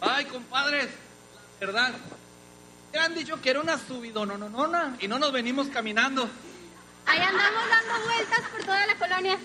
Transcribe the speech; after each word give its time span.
Ay, 0.00 0.24
compadres, 0.26 0.88
la 1.60 1.66
verdad. 1.66 1.92
Te 2.92 2.98
han 2.98 3.14
dicho 3.14 3.40
que 3.40 3.50
era 3.50 3.60
una 3.60 3.78
subidononona 3.78 4.96
y 5.00 5.08
no 5.08 5.18
nos 5.18 5.32
venimos 5.32 5.68
caminando. 5.68 6.28
Ahí 7.06 7.20
andamos 7.20 7.62
dando 7.68 8.04
vueltas 8.04 8.40
por 8.50 8.64
toda 8.64 8.86
la 8.86 8.94
colonia. 8.96 9.38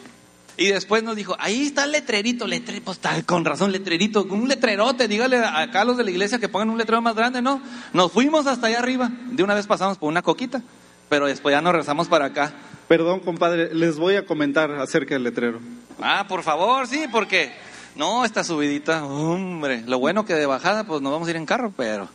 Y 0.57 0.67
después 0.67 1.01
nos 1.03 1.15
dijo, 1.15 1.35
ahí 1.39 1.67
está 1.67 1.85
el 1.85 1.91
letrerito, 1.91 2.45
letrerito, 2.45 2.85
pues, 2.85 2.97
está, 2.97 3.21
con 3.23 3.45
razón, 3.45 3.71
letrerito, 3.71 4.23
un 4.23 4.47
letrerote, 4.47 5.07
dígale 5.07 5.37
acá 5.37 5.81
a 5.81 5.85
los 5.85 5.97
de 5.97 6.03
la 6.03 6.11
iglesia 6.11 6.39
que 6.39 6.49
pongan 6.49 6.69
un 6.69 6.77
letrero 6.77 7.01
más 7.01 7.15
grande, 7.15 7.41
¿no? 7.41 7.61
Nos 7.93 8.11
fuimos 8.11 8.45
hasta 8.47 8.67
allá 8.67 8.79
arriba, 8.79 9.09
de 9.31 9.43
una 9.43 9.55
vez 9.55 9.65
pasamos 9.65 9.97
por 9.97 10.09
una 10.09 10.21
coquita, 10.21 10.61
pero 11.09 11.25
después 11.25 11.53
ya 11.53 11.61
nos 11.61 11.73
rezamos 11.73 12.09
para 12.09 12.25
acá. 12.25 12.53
Perdón, 12.87 13.21
compadre, 13.21 13.73
les 13.73 13.97
voy 13.97 14.17
a 14.17 14.25
comentar 14.25 14.69
acerca 14.71 15.15
del 15.15 15.23
letrero. 15.23 15.61
Ah, 16.01 16.25
por 16.27 16.43
favor, 16.43 16.85
sí, 16.87 17.05
porque 17.09 17.53
no, 17.95 18.25
esta 18.25 18.43
subidita, 18.43 19.05
hombre, 19.05 19.83
lo 19.85 19.99
bueno 19.99 20.25
que 20.25 20.33
de 20.33 20.45
bajada 20.45 20.83
pues 20.85 21.01
nos 21.01 21.11
vamos 21.11 21.27
a 21.27 21.31
ir 21.31 21.37
en 21.37 21.45
carro, 21.45 21.73
pero... 21.75 22.09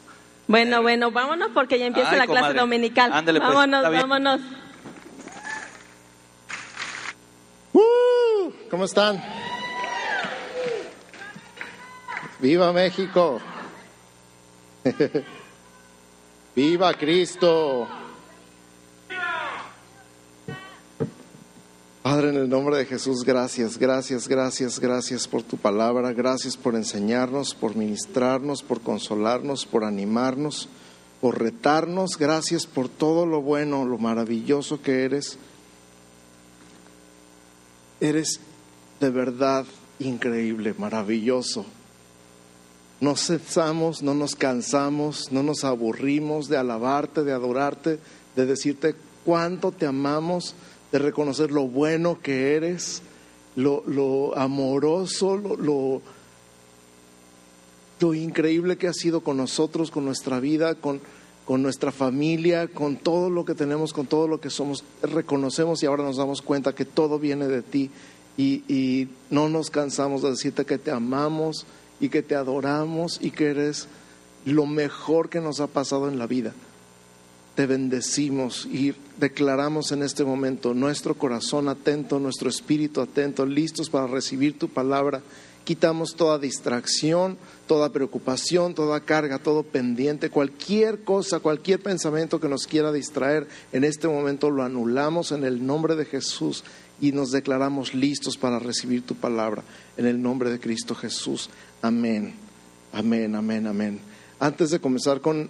Bueno, 0.49 0.81
bueno, 0.81 1.11
vámonos 1.11 1.51
porque 1.53 1.79
ya 1.79 1.87
empieza 1.87 2.11
Ay, 2.11 2.19
la 2.19 2.27
clase 2.27 2.55
dominical. 2.55 3.13
Ándele, 3.13 3.41
pues, 3.41 3.53
vámonos, 3.53 3.83
vámonos. 3.83 4.41
¡Uh! 7.73 8.53
¿Cómo 8.71 8.85
están? 8.85 9.23
¡Viva 12.39 12.73
México! 12.73 13.41
¡Viva 16.55 16.95
Cristo! 16.95 17.89
Padre, 22.09 22.29
en 22.29 22.37
el 22.37 22.49
nombre 22.49 22.77
de 22.77 22.87
Jesús, 22.87 23.25
gracias, 23.25 23.79
gracias, 23.79 24.29
gracias, 24.29 24.79
gracias 24.79 25.27
por 25.27 25.43
tu 25.43 25.57
palabra, 25.57 26.13
gracias 26.13 26.57
por 26.57 26.77
enseñarnos, 26.77 27.53
por 27.53 27.75
ministrarnos, 27.75 28.63
por 28.63 28.81
consolarnos, 28.81 29.67
por 29.67 29.83
animarnos, 29.83 30.69
por 31.21 31.43
retarnos, 31.43 32.17
gracias 32.17 32.65
por 32.65 32.89
todo 32.89 33.27
lo 33.27 33.43
bueno, 33.43 33.85
lo 33.85 33.99
maravilloso 33.99 34.81
que 34.81 35.03
eres. 35.03 35.37
Eres 38.01 38.39
de 39.01 39.11
verdad 39.11 39.67
increíble, 39.99 40.77
maravilloso. 40.79 41.67
No 43.01 43.17
cesamos, 43.17 44.05
no 44.05 44.15
nos 44.15 44.37
cansamos, 44.37 45.33
no 45.33 45.43
nos 45.43 45.65
aburrimos 45.65 46.47
de 46.47 46.57
alabarte, 46.57 47.25
de 47.25 47.33
adorarte, 47.33 47.99
de 48.37 48.47
decirte 48.47 48.95
cuánto 49.25 49.73
te 49.73 49.87
amamos, 49.87 50.55
de 50.93 50.99
reconocer 50.99 51.51
lo 51.51 51.67
bueno 51.67 52.21
que 52.21 52.55
eres, 52.55 53.03
lo, 53.57 53.83
lo 53.87 54.37
amoroso, 54.37 55.37
lo, 55.37 56.03
lo, 58.01 58.15
increíble 58.15 58.77
que 58.77 58.89
has 58.89 58.97
sido 58.97 59.21
con 59.21 59.37
nosotros, 59.37 59.91
con 59.91 60.05
nuestra 60.05 60.39
vida, 60.39 60.75
con, 60.75 61.01
con 61.45 61.63
nuestra 61.63 61.91
familia, 61.91 62.69
con 62.69 62.97
todo 62.97 63.31
lo 63.31 63.45
que 63.45 63.55
tenemos, 63.55 63.93
con 63.93 64.07
todo 64.07 64.29
lo 64.29 64.41
que 64.41 64.51
somos. 64.51 64.85
Reconocemos 65.03 65.83
y 65.83 65.87
ahora 65.87 66.05
nos 66.05 66.19
damos 66.19 66.43
cuenta 66.43 66.75
que 66.75 66.85
todo 66.85 67.19
viene 67.19 67.49
de 67.49 67.63
ti 67.63 67.91
y, 68.37 68.63
y 68.73 69.09
no 69.31 69.49
nos 69.49 69.71
cansamos 69.71 70.23
de 70.23 70.31
decirte 70.31 70.67
que 70.67 70.79
te 70.79 70.91
amamos 70.91 71.67
y 72.01 72.11
que 72.11 72.23
te 72.23 72.35
adoramos 72.35 73.19
y 73.21 73.31
que 73.31 73.47
eres 73.47 73.89
lo 74.45 74.67
mejor 74.67 75.29
que 75.29 75.41
nos 75.41 75.61
ha 75.61 75.67
pasado 75.67 76.09
en 76.09 76.19
la 76.19 76.27
vida. 76.27 76.53
Te 77.57 77.65
bendecimos 77.65 78.67
y 78.67 78.95
declaramos 79.19 79.91
en 79.91 80.03
este 80.03 80.25
momento 80.25 80.75
nuestro 80.75 81.15
corazón 81.15 81.71
atento, 81.71 82.21
nuestro 82.21 82.51
espíritu 82.51 83.01
atento, 83.01 83.47
listos 83.47 83.89
para 83.89 84.07
recibir 84.07 84.59
tu 84.59 84.69
palabra. 84.69 85.23
Quitamos 85.65 86.17
toda 86.17 86.39
distracción, 86.39 87.39
toda 87.67 87.93
preocupación, 87.93 88.75
toda 88.75 89.01
carga, 89.01 89.39
todo 89.39 89.63
pendiente, 89.63 90.29
cualquier 90.29 91.01
cosa, 91.01 91.41
cualquier 91.41 91.81
pensamiento 91.81 92.41
que 92.41 92.49
nos 92.51 92.67
quiera 92.67 92.93
distraer, 92.93 93.49
en 93.73 93.85
este 93.85 94.07
momento 94.07 94.51
lo 94.51 94.63
anulamos 94.63 95.33
en 95.33 95.43
el 95.43 95.67
nombre 95.67 95.97
de 95.97 96.05
Jesús 96.05 96.63
y 97.01 97.13
nos 97.13 97.31
declaramos 97.31 97.95
listos 97.95 98.37
para 98.37 98.59
recibir 98.59 99.01
tu 99.01 99.15
palabra. 99.15 99.63
En 99.97 100.05
el 100.05 100.21
nombre 100.21 100.51
de 100.51 100.61
Cristo 100.61 100.95
Jesús. 100.95 101.49
Amén. 101.81 102.35
Amén, 102.93 103.35
amén, 103.35 103.67
amén. 103.67 104.16
Antes 104.39 104.71
de 104.71 104.81
comenzar 104.81 105.23
con 105.23 105.49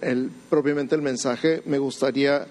propiamente 0.49 0.95
el 0.95 1.01
mensaje, 1.01 1.61
me 1.65 1.77
gustaría 1.77 2.47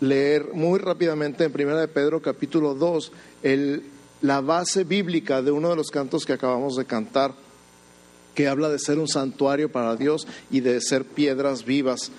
leer 0.00 0.54
muy 0.54 0.78
rápidamente 0.78 1.44
en 1.44 1.52
Primera 1.52 1.80
de 1.80 1.88
Pedro 1.88 2.22
capítulo 2.22 2.74
2 2.74 3.12
el, 3.42 3.82
la 4.22 4.40
base 4.40 4.84
bíblica 4.84 5.42
de 5.42 5.50
uno 5.50 5.68
de 5.68 5.76
los 5.76 5.90
cantos 5.90 6.24
que 6.24 6.32
acabamos 6.32 6.76
de 6.76 6.86
cantar, 6.86 7.34
que 8.34 8.48
habla 8.48 8.70
de 8.70 8.78
ser 8.78 8.98
un 8.98 9.08
santuario 9.08 9.70
para 9.70 9.96
Dios 9.96 10.26
y 10.50 10.60
de 10.60 10.80
ser 10.80 11.04
piedras 11.04 11.66
vivas. 11.66 12.10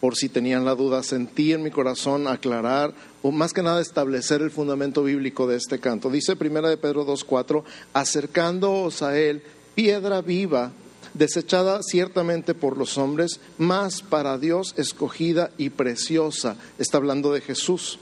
Por 0.00 0.16
si 0.16 0.30
tenían 0.30 0.64
la 0.64 0.74
duda, 0.74 1.02
sentí 1.02 1.52
en 1.52 1.62
mi 1.62 1.70
corazón 1.70 2.26
aclarar 2.26 2.94
o 3.20 3.30
más 3.30 3.52
que 3.52 3.62
nada 3.62 3.82
establecer 3.82 4.40
el 4.40 4.50
fundamento 4.50 5.04
bíblico 5.04 5.46
de 5.46 5.56
este 5.56 5.78
canto. 5.78 6.08
Dice 6.08 6.34
Primera 6.34 6.70
de 6.70 6.78
Pedro 6.78 7.06
2.4, 7.06 7.62
acercándoos 7.92 9.02
a 9.02 9.18
él, 9.18 9.42
piedra 9.74 10.22
viva, 10.22 10.72
desechada 11.14 11.82
ciertamente 11.82 12.54
por 12.54 12.76
los 12.76 12.98
hombres, 12.98 13.40
mas 13.58 14.02
para 14.02 14.38
Dios 14.38 14.74
escogida 14.76 15.50
y 15.58 15.70
preciosa. 15.70 16.56
Está 16.78 16.98
hablando 16.98 17.32
de 17.32 17.40
Jesús. 17.40 17.98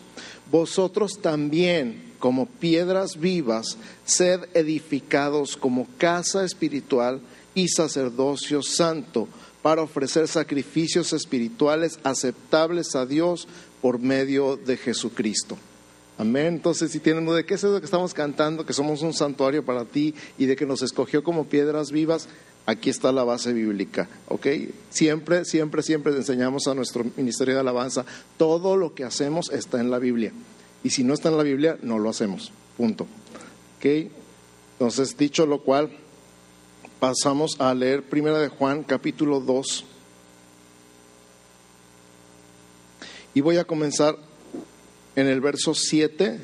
Vosotros 0.50 1.20
también, 1.20 2.12
como 2.18 2.46
piedras 2.46 3.18
vivas, 3.18 3.76
sed 4.04 4.40
edificados 4.54 5.56
como 5.56 5.86
casa 5.98 6.44
espiritual 6.44 7.20
y 7.54 7.68
sacerdocio 7.68 8.62
santo, 8.62 9.28
para 9.62 9.82
ofrecer 9.82 10.26
sacrificios 10.26 11.12
espirituales 11.12 11.98
aceptables 12.02 12.94
a 12.94 13.06
Dios 13.06 13.46
por 13.82 13.98
medio 13.98 14.56
de 14.56 14.76
Jesucristo. 14.76 15.58
Amén. 16.20 16.48
Entonces, 16.48 16.90
si 16.92 17.00
tienen 17.00 17.24
de 17.24 17.46
qué 17.46 17.54
es 17.54 17.64
eso 17.64 17.78
que 17.78 17.86
estamos 17.86 18.12
cantando, 18.12 18.66
que 18.66 18.74
somos 18.74 19.00
un 19.00 19.14
santuario 19.14 19.64
para 19.64 19.86
ti 19.86 20.14
y 20.36 20.44
de 20.44 20.54
que 20.54 20.66
nos 20.66 20.82
escogió 20.82 21.24
como 21.24 21.46
piedras 21.46 21.90
vivas, 21.92 22.28
aquí 22.66 22.90
está 22.90 23.12
la 23.12 23.24
base 23.24 23.52
bíblica, 23.52 24.08
¿ok? 24.28 24.46
Siempre, 24.90 25.44
siempre, 25.44 25.82
siempre 25.82 26.14
enseñamos 26.14 26.66
a 26.66 26.74
nuestro 26.74 27.04
ministerio 27.16 27.54
de 27.54 27.60
alabanza, 27.60 28.04
todo 28.36 28.76
lo 28.76 28.94
que 28.94 29.04
hacemos 29.04 29.50
está 29.50 29.80
en 29.80 29.90
la 29.90 29.98
Biblia. 29.98 30.32
Y 30.82 30.90
si 30.90 31.04
no 31.04 31.14
está 31.14 31.28
en 31.28 31.36
la 31.36 31.42
Biblia, 31.42 31.78
no 31.82 31.98
lo 31.98 32.08
hacemos, 32.08 32.52
punto. 32.76 33.06
¿Ok? 33.78 34.10
Entonces, 34.72 35.16
dicho 35.16 35.46
lo 35.46 35.60
cual, 35.62 35.90
pasamos 36.98 37.60
a 37.60 37.74
leer 37.74 38.02
Primera 38.02 38.38
de 38.38 38.48
Juan, 38.48 38.82
capítulo 38.82 39.40
2. 39.40 39.84
Y 43.34 43.40
voy 43.42 43.58
a 43.58 43.64
comenzar 43.64 44.16
en 45.16 45.26
el 45.26 45.40
verso 45.40 45.74
7 45.74 46.40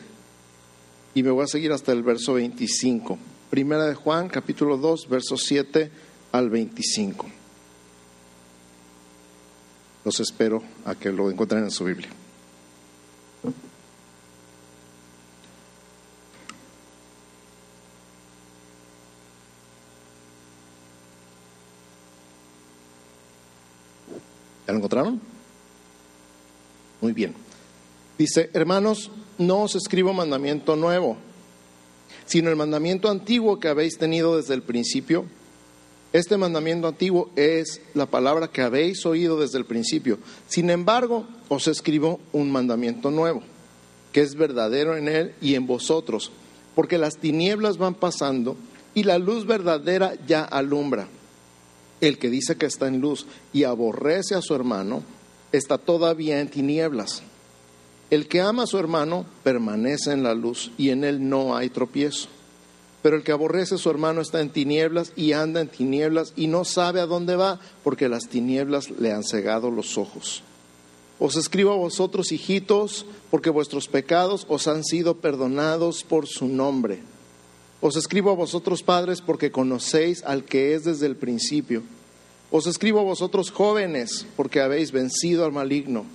y 1.15 1.23
me 1.23 1.31
voy 1.31 1.45
a 1.45 1.49
seguir 1.49 1.73
hasta 1.73 1.93
el 1.93 2.03
verso 2.03 2.35
25. 2.35 3.19
Primera 3.51 3.87
de 3.87 3.95
Juan, 3.95 4.29
capítulo 4.29 4.77
2, 4.77 5.09
verso 5.09 5.37
7 5.37 5.91
al 6.37 6.51
25. 6.51 7.27
Los 10.05 10.21
espero 10.21 10.63
a 10.85 10.95
que 10.95 11.11
lo 11.11 11.31
encuentren 11.31 11.65
en 11.65 11.71
su 11.71 11.85
Biblia. 11.85 12.09
¿Ya 24.67 24.73
lo 24.73 24.79
encontraron? 24.79 25.21
Muy 27.01 27.13
bien. 27.13 27.35
Dice, 28.19 28.51
hermanos, 28.53 29.11
no 29.39 29.63
os 29.63 29.75
escribo 29.75 30.13
mandamiento 30.13 30.77
nuevo, 30.77 31.17
sino 32.25 32.51
el 32.51 32.57
mandamiento 32.57 33.11
antiguo 33.11 33.61
que 33.61 33.69
habéis 33.69 33.99
tenido 33.99 34.37
desde 34.37 34.55
el 34.55 34.63
principio. 34.63 35.25
Este 36.13 36.37
mandamiento 36.37 36.87
antiguo 36.87 37.31
es 37.37 37.81
la 37.95 38.07
palabra 38.07 38.49
que 38.49 38.63
habéis 38.63 39.05
oído 39.05 39.39
desde 39.39 39.59
el 39.59 39.65
principio. 39.65 40.19
Sin 40.47 40.71
embargo, 40.71 41.27
os 41.49 41.69
escribo 41.69 42.21
un 42.33 42.51
mandamiento 42.51 43.11
nuevo, 43.11 43.43
que 44.13 44.23
es 44.23 44.35
verdadero 44.35 44.97
en 44.97 45.09
él 45.09 45.35
y 45.41 45.55
en 45.57 45.67
vosotros, 45.67 46.31
porque 46.75 46.97
las 46.99 47.19
tinieblas 47.19 47.77
van 47.77 47.95
pasando 47.95 48.57
y 48.95 49.03
la 49.03 49.19
luz 49.19 49.47
verdadera 49.47 50.15
ya 50.27 50.45
alumbra. 50.45 51.09
El 52.01 52.19
que 52.19 52.31
dice 52.31 52.57
que 52.57 52.67
está 52.67 52.89
en 52.89 53.01
luz 53.01 53.27
y 53.53 53.65
aborrece 53.65 54.35
a 54.35 54.43
su 54.43 54.55
hermano, 54.55 55.03
está 55.53 55.77
todavía 55.77 56.41
en 56.41 56.49
tinieblas. 56.49 57.23
El 58.11 58.29
que 58.29 58.41
ama 58.41 58.63
a 58.63 58.67
su 58.67 58.79
hermano 58.79 59.27
permanece 59.43 60.13
en 60.13 60.23
la 60.23 60.35
luz 60.35 60.71
y 60.79 60.91
en 60.91 61.05
él 61.05 61.29
no 61.29 61.57
hay 61.57 61.69
tropiezo. 61.69 62.29
Pero 63.07 63.19
el 63.19 63.23
que 63.23 63.31
aborrece 63.31 63.77
a 63.77 63.79
su 63.79 63.89
hermano 63.89 64.21
está 64.21 64.41
en 64.41 64.51
tinieblas 64.51 65.13
y 65.15 65.31
anda 65.31 65.61
en 65.61 65.69
tinieblas 65.69 66.33
y 66.35 66.49
no 66.49 66.65
sabe 66.65 66.99
a 66.99 67.07
dónde 67.07 67.37
va 67.37 67.61
porque 67.85 68.09
las 68.09 68.27
tinieblas 68.27 68.91
le 68.91 69.13
han 69.13 69.23
cegado 69.23 69.71
los 69.71 69.97
ojos. 69.97 70.43
Os 71.21 71.37
escribo 71.37 71.71
a 71.71 71.77
vosotros, 71.77 72.33
hijitos, 72.33 73.07
porque 73.31 73.51
vuestros 73.51 73.87
pecados 73.87 74.45
os 74.49 74.67
han 74.67 74.83
sido 74.83 75.19
perdonados 75.19 76.03
por 76.03 76.27
su 76.27 76.49
nombre. 76.49 76.99
Os 77.81 77.95
escribo 77.95 78.33
a 78.33 78.35
vosotros, 78.35 78.83
padres, 78.83 79.21
porque 79.21 79.53
conocéis 79.53 80.25
al 80.25 80.43
que 80.43 80.75
es 80.75 80.83
desde 80.83 81.07
el 81.07 81.15
principio. 81.15 81.85
Os 82.51 82.67
escribo 82.67 82.99
a 82.99 83.05
vosotros 83.05 83.53
jóvenes, 83.53 84.27
porque 84.35 84.61
habéis 84.61 84.91
vencido 84.91 85.45
al 85.45 85.53
maligno. 85.53 86.07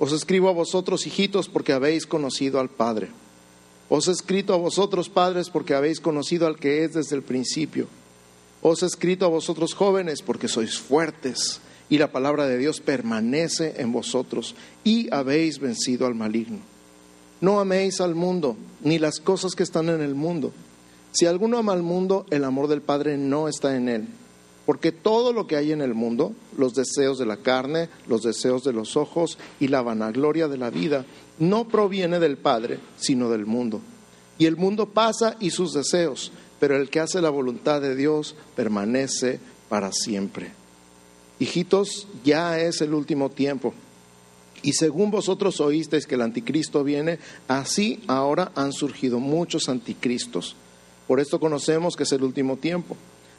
Os 0.00 0.10
escribo 0.10 0.48
a 0.48 0.52
vosotros 0.52 1.06
hijitos, 1.06 1.48
porque 1.48 1.72
habéis 1.72 2.08
conocido 2.08 2.58
al 2.58 2.70
Padre. 2.70 3.08
Os 3.88 4.06
he 4.08 4.12
escrito 4.12 4.52
a 4.52 4.58
vosotros 4.58 5.08
padres, 5.08 5.48
porque 5.50 5.74
habéis 5.74 6.00
conocido 6.00 6.46
al 6.46 6.58
que 6.58 6.84
es 6.84 6.94
desde 6.94 7.16
el 7.16 7.22
principio. 7.22 7.86
Os 8.60 8.82
he 8.82 8.86
escrito 8.86 9.24
a 9.24 9.28
vosotros 9.28 9.74
jóvenes, 9.74 10.20
porque 10.20 10.48
sois 10.48 10.78
fuertes, 10.78 11.60
y 11.88 11.98
la 11.98 12.12
palabra 12.12 12.46
de 12.46 12.58
Dios 12.58 12.80
permanece 12.80 13.74
en 13.78 13.92
vosotros, 13.92 14.54
y 14.84 15.12
habéis 15.12 15.58
vencido 15.58 16.06
al 16.06 16.14
maligno. 16.14 16.58
No 17.40 17.60
améis 17.60 18.00
al 18.00 18.14
mundo, 18.14 18.56
ni 18.82 18.98
las 18.98 19.20
cosas 19.20 19.54
que 19.54 19.62
están 19.62 19.88
en 19.88 20.02
el 20.02 20.14
mundo. 20.14 20.52
Si 21.12 21.26
alguno 21.26 21.58
ama 21.58 21.72
al 21.72 21.82
mundo, 21.82 22.26
el 22.30 22.44
amor 22.44 22.68
del 22.68 22.82
Padre 22.82 23.16
no 23.16 23.48
está 23.48 23.74
en 23.76 23.88
él. 23.88 24.08
Porque 24.68 24.92
todo 24.92 25.32
lo 25.32 25.46
que 25.46 25.56
hay 25.56 25.72
en 25.72 25.80
el 25.80 25.94
mundo, 25.94 26.34
los 26.58 26.74
deseos 26.74 27.18
de 27.18 27.24
la 27.24 27.38
carne, 27.38 27.88
los 28.06 28.22
deseos 28.22 28.64
de 28.64 28.74
los 28.74 28.98
ojos 28.98 29.38
y 29.60 29.68
la 29.68 29.80
vanagloria 29.80 30.46
de 30.46 30.58
la 30.58 30.68
vida, 30.68 31.06
no 31.38 31.66
proviene 31.68 32.18
del 32.18 32.36
Padre, 32.36 32.78
sino 32.98 33.30
del 33.30 33.46
mundo. 33.46 33.80
Y 34.36 34.44
el 34.44 34.58
mundo 34.58 34.90
pasa 34.90 35.36
y 35.40 35.52
sus 35.52 35.72
deseos, 35.72 36.32
pero 36.60 36.76
el 36.76 36.90
que 36.90 37.00
hace 37.00 37.22
la 37.22 37.30
voluntad 37.30 37.80
de 37.80 37.96
Dios 37.96 38.36
permanece 38.56 39.40
para 39.70 39.90
siempre. 39.90 40.50
Hijitos, 41.38 42.06
ya 42.22 42.60
es 42.60 42.82
el 42.82 42.92
último 42.92 43.30
tiempo. 43.30 43.72
Y 44.62 44.74
según 44.74 45.10
vosotros 45.10 45.62
oísteis 45.62 46.06
que 46.06 46.16
el 46.16 46.20
anticristo 46.20 46.84
viene, 46.84 47.20
así 47.48 48.02
ahora 48.06 48.52
han 48.54 48.74
surgido 48.74 49.18
muchos 49.18 49.70
anticristos. 49.70 50.56
Por 51.06 51.20
esto 51.20 51.40
conocemos 51.40 51.96
que 51.96 52.02
es 52.02 52.12
el 52.12 52.22
último 52.22 52.58
tiempo. 52.58 52.98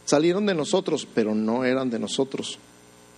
Salieron 0.09 0.47
de 0.47 0.56
nosotros, 0.56 1.07
pero 1.13 1.35
no 1.35 1.65
eran 1.65 1.91
de 1.91 2.00
nosotros. 2.00 2.57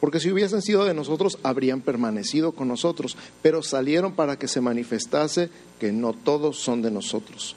Porque 0.01 0.19
si 0.19 0.29
hubiesen 0.29 0.61
sido 0.61 0.83
de 0.83 0.93
nosotros, 0.93 1.39
habrían 1.41 1.79
permanecido 1.79 2.51
con 2.51 2.67
nosotros, 2.67 3.15
pero 3.41 3.63
salieron 3.63 4.11
para 4.11 4.37
que 4.37 4.49
se 4.49 4.59
manifestase 4.59 5.49
que 5.79 5.93
no 5.93 6.11
todos 6.11 6.57
son 6.57 6.81
de 6.81 6.91
nosotros. 6.91 7.55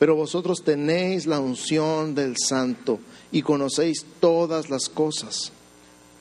Pero 0.00 0.16
vosotros 0.16 0.64
tenéis 0.64 1.26
la 1.26 1.38
unción 1.38 2.16
del 2.16 2.34
Santo 2.36 2.98
y 3.30 3.42
conocéis 3.42 4.04
todas 4.18 4.68
las 4.68 4.88
cosas. 4.88 5.52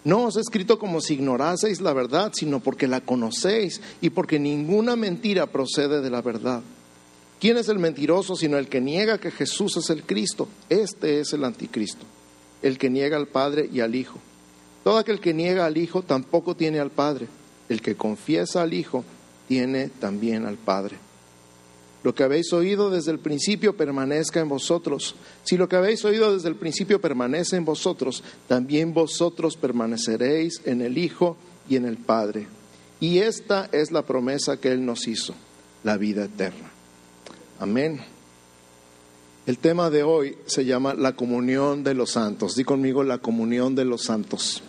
No 0.03 0.25
os 0.25 0.37
he 0.37 0.41
escrito 0.41 0.77
como 0.77 1.01
si 1.01 1.15
ignoraseis 1.15 1.81
la 1.81 1.93
verdad, 1.93 2.31
sino 2.35 2.59
porque 2.59 2.87
la 2.87 3.01
conocéis 3.01 3.81
y 4.01 4.11
porque 4.11 4.37
ninguna 4.37 4.95
mentira 4.95 5.47
procede 5.47 5.99
de 6.01 6.11
la 6.11 6.21
verdad. 6.21 6.61
¿Quién 7.39 7.57
es 7.57 7.69
el 7.69 7.79
mentiroso 7.79 8.35
sino 8.35 8.59
el 8.59 8.67
que 8.67 8.81
niega 8.81 9.17
que 9.17 9.31
Jesús 9.31 9.77
es 9.77 9.89
el 9.89 10.03
Cristo? 10.03 10.47
Este 10.69 11.21
es 11.21 11.33
el 11.33 11.43
anticristo 11.43 12.05
el 12.61 12.77
que 12.77 12.89
niega 12.89 13.17
al 13.17 13.27
Padre 13.27 13.69
y 13.71 13.79
al 13.79 13.95
Hijo. 13.95 14.19
Todo 14.83 14.97
aquel 14.97 15.19
que 15.19 15.33
niega 15.33 15.65
al 15.65 15.77
Hijo 15.77 16.01
tampoco 16.01 16.55
tiene 16.55 16.79
al 16.79 16.91
Padre. 16.91 17.27
El 17.69 17.81
que 17.81 17.95
confiesa 17.95 18.61
al 18.61 18.73
Hijo 18.73 19.03
tiene 19.47 19.89
también 19.89 20.45
al 20.45 20.57
Padre. 20.57 20.97
Lo 22.03 22.13
que 22.13 22.23
habéis 22.23 22.53
oído 22.53 22.91
desde 22.91 23.11
el 23.11 23.17
principio 23.17 23.75
permanezca 23.75 24.39
en 24.39 24.47
vosotros. 24.47 25.15
Si 25.43 25.57
lo 25.57 25.67
que 25.67 25.75
habéis 25.75 26.05
oído 26.05 26.35
desde 26.35 26.49
el 26.49 26.55
principio 26.55 27.01
permanece 27.01 27.55
en 27.55 27.65
vosotros, 27.65 28.23
también 28.47 28.93
vosotros 28.93 29.57
permaneceréis 29.57 30.61
en 30.65 30.81
el 30.81 30.99
Hijo 30.99 31.35
y 31.67 31.77
en 31.77 31.85
el 31.85 31.97
Padre. 31.97 32.45
Y 32.99 33.17
esta 33.17 33.69
es 33.71 33.91
la 33.91 34.03
promesa 34.03 34.57
que 34.57 34.71
Él 34.71 34.85
nos 34.85 35.07
hizo, 35.07 35.33
la 35.83 35.97
vida 35.97 36.25
eterna. 36.25 36.69
Amén. 37.59 38.14
El 39.45 39.59
tema 39.59 39.91
de 39.91 40.01
hoy 40.01 40.37
se 40.47 40.65
llama 40.65 40.95
la 40.95 41.15
comunión 41.15 41.83
de 41.83 41.93
los 41.93 42.11
santos. 42.11 42.55
Di 42.55 42.63
conmigo 42.63 43.03
la 43.03 43.19
comunión 43.19 43.75
de 43.75 43.85
los 43.85 44.01
santos. 44.03 44.63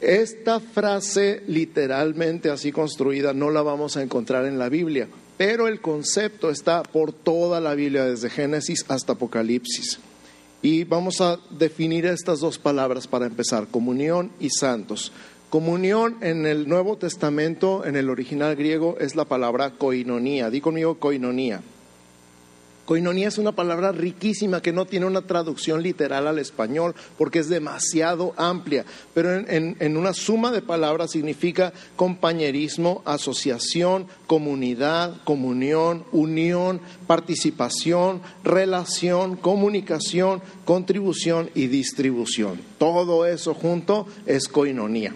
Esta 0.00 0.60
frase 0.60 1.42
literalmente 1.48 2.50
así 2.50 2.70
construida 2.70 3.34
no 3.34 3.50
la 3.50 3.62
vamos 3.62 3.96
a 3.96 4.02
encontrar 4.02 4.46
en 4.46 4.58
la 4.58 4.68
Biblia, 4.68 5.08
pero 5.36 5.66
el 5.66 5.80
concepto 5.80 6.50
está 6.50 6.84
por 6.84 7.12
toda 7.12 7.60
la 7.60 7.74
Biblia, 7.74 8.04
desde 8.04 8.30
Génesis 8.30 8.84
hasta 8.88 9.14
Apocalipsis. 9.14 9.98
Y 10.62 10.84
vamos 10.84 11.20
a 11.20 11.38
definir 11.50 12.06
estas 12.06 12.38
dos 12.38 12.58
palabras 12.58 13.08
para 13.08 13.26
empezar, 13.26 13.66
comunión 13.66 14.30
y 14.38 14.50
santos. 14.50 15.10
Comunión 15.50 16.16
en 16.20 16.46
el 16.46 16.68
Nuevo 16.68 16.96
Testamento, 16.96 17.84
en 17.84 17.96
el 17.96 18.08
original 18.08 18.54
griego, 18.54 18.96
es 19.00 19.16
la 19.16 19.24
palabra 19.24 19.72
koinonía. 19.72 20.48
Di 20.48 20.60
conmigo 20.60 20.98
koinonía. 20.98 21.60
Coinonía 22.90 23.28
es 23.28 23.38
una 23.38 23.52
palabra 23.52 23.92
riquísima 23.92 24.60
que 24.60 24.72
no 24.72 24.84
tiene 24.84 25.06
una 25.06 25.22
traducción 25.22 25.80
literal 25.80 26.26
al 26.26 26.40
español 26.40 26.96
porque 27.16 27.38
es 27.38 27.48
demasiado 27.48 28.34
amplia, 28.36 28.84
pero 29.14 29.32
en, 29.32 29.96
una 29.96 30.12
suma 30.12 30.50
de 30.50 30.60
palabras 30.60 31.12
significa 31.12 31.72
compañerismo, 31.94 33.02
asociación, 33.04 34.08
comunidad, 34.26 35.22
comunión, 35.22 36.02
unión, 36.10 36.80
participación, 37.06 38.22
relación, 38.42 39.36
comunicación, 39.36 40.42
contribución 40.64 41.48
y 41.54 41.68
distribución. 41.68 42.60
Todo 42.78 43.24
eso 43.24 43.54
junto 43.54 44.08
es 44.26 44.48
coinonía. 44.48 45.14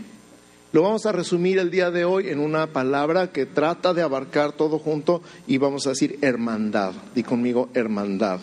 Lo 0.74 0.82
vamos 0.82 1.06
a 1.06 1.12
resumir 1.12 1.60
el 1.60 1.70
día 1.70 1.92
de 1.92 2.04
hoy 2.04 2.30
en 2.30 2.40
una 2.40 2.66
palabra 2.66 3.30
que 3.30 3.46
trata 3.46 3.94
de 3.94 4.02
abarcar 4.02 4.50
todo 4.50 4.80
junto 4.80 5.22
y 5.46 5.58
vamos 5.58 5.86
a 5.86 5.90
decir 5.90 6.18
hermandad. 6.20 6.94
Di 7.14 7.22
conmigo 7.22 7.68
hermandad. 7.74 8.40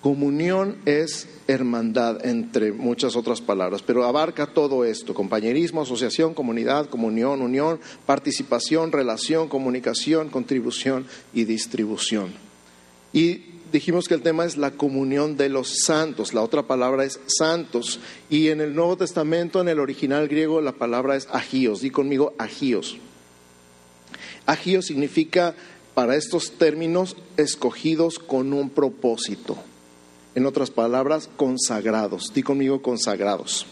Comunión 0.00 0.78
es 0.84 1.28
hermandad 1.46 2.26
entre 2.26 2.72
muchas 2.72 3.14
otras 3.14 3.40
palabras, 3.40 3.82
pero 3.86 4.02
abarca 4.02 4.48
todo 4.48 4.84
esto, 4.84 5.14
compañerismo, 5.14 5.82
asociación, 5.82 6.34
comunidad, 6.34 6.86
comunión, 6.86 7.40
unión, 7.40 7.78
participación, 8.04 8.90
relación, 8.90 9.48
comunicación, 9.48 10.30
contribución 10.30 11.06
y 11.32 11.44
distribución. 11.44 12.32
Y 13.12 13.57
dijimos 13.72 14.08
que 14.08 14.14
el 14.14 14.22
tema 14.22 14.44
es 14.44 14.56
la 14.56 14.70
comunión 14.72 15.36
de 15.36 15.48
los 15.48 15.84
santos, 15.84 16.34
la 16.34 16.42
otra 16.42 16.62
palabra 16.64 17.04
es 17.04 17.20
santos, 17.26 18.00
y 18.30 18.48
en 18.48 18.60
el 18.60 18.74
Nuevo 18.74 18.96
Testamento, 18.96 19.60
en 19.60 19.68
el 19.68 19.80
original 19.80 20.28
griego, 20.28 20.60
la 20.60 20.72
palabra 20.72 21.16
es 21.16 21.28
agíos, 21.30 21.80
di 21.80 21.90
conmigo 21.90 22.34
agíos. 22.38 22.98
Agíos 24.46 24.86
significa, 24.86 25.54
para 25.94 26.16
estos 26.16 26.52
términos, 26.52 27.16
escogidos 27.36 28.18
con 28.18 28.52
un 28.52 28.70
propósito. 28.70 29.56
En 30.34 30.46
otras 30.46 30.70
palabras, 30.70 31.28
consagrados, 31.36 32.32
di 32.32 32.42
conmigo 32.42 32.80
consagrados. 32.80 33.66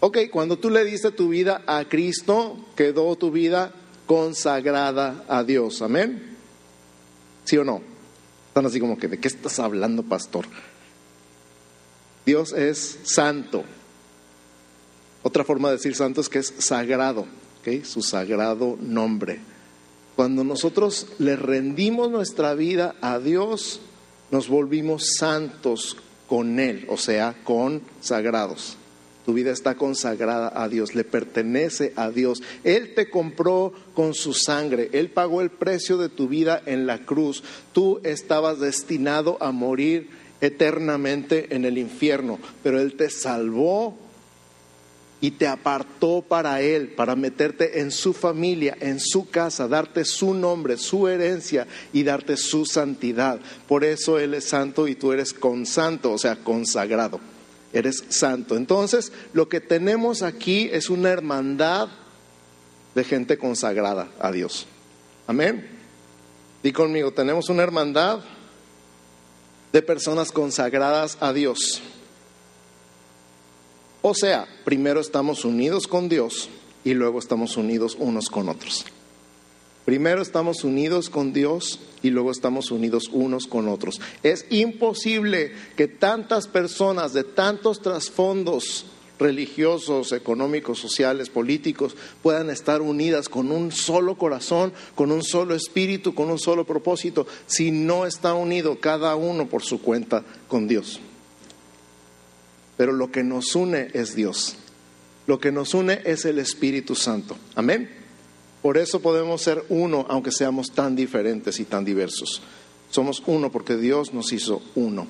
Ok, 0.00 0.18
cuando 0.30 0.58
tú 0.58 0.68
le 0.70 0.84
diste 0.84 1.10
tu 1.12 1.28
vida 1.28 1.62
a 1.66 1.84
Cristo, 1.88 2.56
quedó 2.76 3.14
tu 3.16 3.30
vida 3.30 3.72
consagrada 4.06 5.24
a 5.28 5.44
Dios, 5.44 5.80
amén. 5.80 6.36
¿Sí 7.44 7.56
o 7.56 7.64
no? 7.64 7.91
Están 8.52 8.66
así 8.66 8.80
como 8.80 8.98
que, 8.98 9.08
¿de 9.08 9.18
qué 9.18 9.28
estás 9.28 9.58
hablando, 9.58 10.02
pastor? 10.02 10.44
Dios 12.26 12.52
es 12.52 12.98
santo. 13.02 13.64
Otra 15.22 15.42
forma 15.42 15.70
de 15.70 15.76
decir 15.76 15.94
santo 15.94 16.20
es 16.20 16.28
que 16.28 16.40
es 16.40 16.52
sagrado, 16.58 17.26
su 17.82 18.02
sagrado 18.02 18.76
nombre. 18.78 19.40
Cuando 20.16 20.44
nosotros 20.44 21.06
le 21.18 21.34
rendimos 21.34 22.10
nuestra 22.10 22.52
vida 22.52 22.94
a 23.00 23.18
Dios, 23.18 23.80
nos 24.30 24.48
volvimos 24.48 25.14
santos 25.18 25.96
con 26.28 26.60
Él, 26.60 26.84
o 26.90 26.98
sea, 26.98 27.34
consagrados. 27.44 28.76
Tu 29.24 29.32
vida 29.34 29.52
está 29.52 29.76
consagrada 29.76 30.52
a 30.54 30.68
Dios, 30.68 30.94
le 30.94 31.04
pertenece 31.04 31.92
a 31.94 32.10
Dios. 32.10 32.42
Él 32.64 32.94
te 32.94 33.08
compró 33.08 33.72
con 33.94 34.14
su 34.14 34.34
sangre, 34.34 34.90
Él 34.92 35.10
pagó 35.10 35.40
el 35.40 35.50
precio 35.50 35.96
de 35.96 36.08
tu 36.08 36.28
vida 36.28 36.60
en 36.66 36.86
la 36.86 37.04
cruz. 37.04 37.44
Tú 37.72 38.00
estabas 38.02 38.58
destinado 38.58 39.38
a 39.40 39.52
morir 39.52 40.10
eternamente 40.40 41.54
en 41.54 41.64
el 41.64 41.78
infierno, 41.78 42.40
pero 42.64 42.80
Él 42.80 42.94
te 42.96 43.10
salvó 43.10 43.96
y 45.20 45.30
te 45.30 45.46
apartó 45.46 46.24
para 46.26 46.60
Él, 46.60 46.88
para 46.88 47.14
meterte 47.14 47.78
en 47.78 47.92
su 47.92 48.12
familia, 48.12 48.76
en 48.80 48.98
su 48.98 49.30
casa, 49.30 49.68
darte 49.68 50.04
su 50.04 50.34
nombre, 50.34 50.76
su 50.78 51.06
herencia 51.06 51.68
y 51.92 52.02
darte 52.02 52.36
su 52.36 52.66
santidad. 52.66 53.38
Por 53.68 53.84
eso 53.84 54.18
Él 54.18 54.34
es 54.34 54.46
santo 54.46 54.88
y 54.88 54.96
tú 54.96 55.12
eres 55.12 55.32
consanto, 55.32 56.10
o 56.10 56.18
sea, 56.18 56.34
consagrado 56.34 57.20
eres 57.72 58.04
santo. 58.08 58.56
Entonces, 58.56 59.12
lo 59.32 59.48
que 59.48 59.60
tenemos 59.60 60.22
aquí 60.22 60.68
es 60.72 60.90
una 60.90 61.10
hermandad 61.10 61.88
de 62.94 63.04
gente 63.04 63.38
consagrada 63.38 64.08
a 64.18 64.30
Dios. 64.30 64.66
Amén. 65.26 65.68
Di 66.62 66.72
conmigo, 66.72 67.12
tenemos 67.12 67.48
una 67.48 67.62
hermandad 67.62 68.20
de 69.72 69.82
personas 69.82 70.30
consagradas 70.30 71.16
a 71.20 71.32
Dios. 71.32 71.82
O 74.02 74.14
sea, 74.14 74.46
primero 74.64 75.00
estamos 75.00 75.44
unidos 75.44 75.86
con 75.86 76.08
Dios 76.08 76.48
y 76.84 76.94
luego 76.94 77.18
estamos 77.18 77.56
unidos 77.56 77.96
unos 77.98 78.28
con 78.28 78.48
otros. 78.48 78.84
Primero 79.84 80.22
estamos 80.22 80.62
unidos 80.62 81.10
con 81.10 81.32
Dios 81.32 81.80
y 82.02 82.10
luego 82.10 82.30
estamos 82.30 82.70
unidos 82.70 83.10
unos 83.12 83.46
con 83.46 83.68
otros. 83.68 84.00
Es 84.22 84.46
imposible 84.50 85.52
que 85.76 85.88
tantas 85.88 86.46
personas 86.46 87.12
de 87.12 87.24
tantos 87.24 87.82
trasfondos 87.82 88.86
religiosos, 89.18 90.12
económicos, 90.12 90.78
sociales, 90.78 91.30
políticos, 91.30 91.96
puedan 92.22 92.50
estar 92.50 92.82
unidas 92.82 93.28
con 93.28 93.50
un 93.50 93.72
solo 93.72 94.16
corazón, 94.16 94.72
con 94.94 95.12
un 95.12 95.22
solo 95.22 95.54
espíritu, 95.54 96.14
con 96.14 96.30
un 96.30 96.38
solo 96.38 96.64
propósito, 96.64 97.26
si 97.46 97.70
no 97.70 98.04
está 98.04 98.34
unido 98.34 98.80
cada 98.80 99.14
uno 99.16 99.48
por 99.48 99.62
su 99.62 99.80
cuenta 99.80 100.24
con 100.48 100.68
Dios. 100.68 101.00
Pero 102.76 102.92
lo 102.92 103.10
que 103.10 103.22
nos 103.22 103.54
une 103.54 103.88
es 103.94 104.14
Dios. 104.14 104.56
Lo 105.26 105.38
que 105.38 105.52
nos 105.52 105.72
une 105.74 106.00
es 106.04 106.24
el 106.24 106.38
Espíritu 106.40 106.96
Santo. 106.96 107.36
Amén. 107.54 108.01
Por 108.62 108.78
eso 108.78 109.00
podemos 109.00 109.42
ser 109.42 109.64
uno, 109.68 110.06
aunque 110.08 110.30
seamos 110.30 110.70
tan 110.70 110.94
diferentes 110.94 111.58
y 111.58 111.64
tan 111.64 111.84
diversos. 111.84 112.40
Somos 112.90 113.22
uno 113.26 113.50
porque 113.50 113.76
Dios 113.76 114.14
nos 114.14 114.32
hizo 114.32 114.62
uno. 114.76 115.06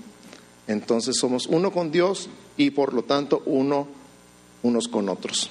Entonces 0.66 1.16
somos 1.18 1.46
uno 1.46 1.70
con 1.70 1.92
Dios 1.92 2.28
y 2.56 2.70
por 2.70 2.94
lo 2.94 3.02
tanto 3.02 3.42
uno 3.44 3.88
unos 4.62 4.88
con 4.88 5.08
otros. 5.08 5.50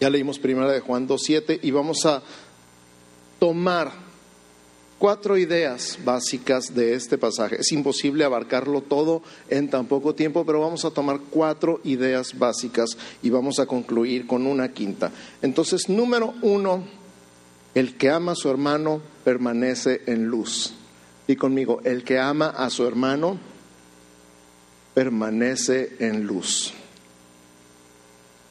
Ya 0.00 0.08
leímos 0.08 0.38
primera 0.38 0.70
de 0.70 0.80
Juan 0.80 1.06
2.7 1.08 1.60
y 1.62 1.70
vamos 1.70 2.06
a 2.06 2.22
tomar 3.38 3.92
cuatro 5.04 5.36
ideas 5.36 5.98
básicas 6.02 6.74
de 6.74 6.94
este 6.94 7.18
pasaje. 7.18 7.60
Es 7.60 7.72
imposible 7.72 8.24
abarcarlo 8.24 8.80
todo 8.80 9.22
en 9.50 9.68
tan 9.68 9.84
poco 9.84 10.14
tiempo, 10.14 10.46
pero 10.46 10.60
vamos 10.60 10.86
a 10.86 10.92
tomar 10.92 11.20
cuatro 11.28 11.78
ideas 11.84 12.38
básicas 12.38 12.96
y 13.22 13.28
vamos 13.28 13.58
a 13.58 13.66
concluir 13.66 14.26
con 14.26 14.46
una 14.46 14.72
quinta. 14.72 15.12
Entonces, 15.42 15.90
número 15.90 16.32
uno, 16.40 16.84
el 17.74 17.98
que 17.98 18.08
ama 18.08 18.32
a 18.32 18.34
su 18.34 18.48
hermano 18.48 19.02
permanece 19.24 20.00
en 20.06 20.24
luz. 20.24 20.72
Y 21.26 21.36
conmigo, 21.36 21.82
el 21.84 22.02
que 22.02 22.18
ama 22.18 22.46
a 22.48 22.70
su 22.70 22.86
hermano 22.86 23.38
permanece 24.94 25.96
en 25.98 26.26
luz. 26.26 26.72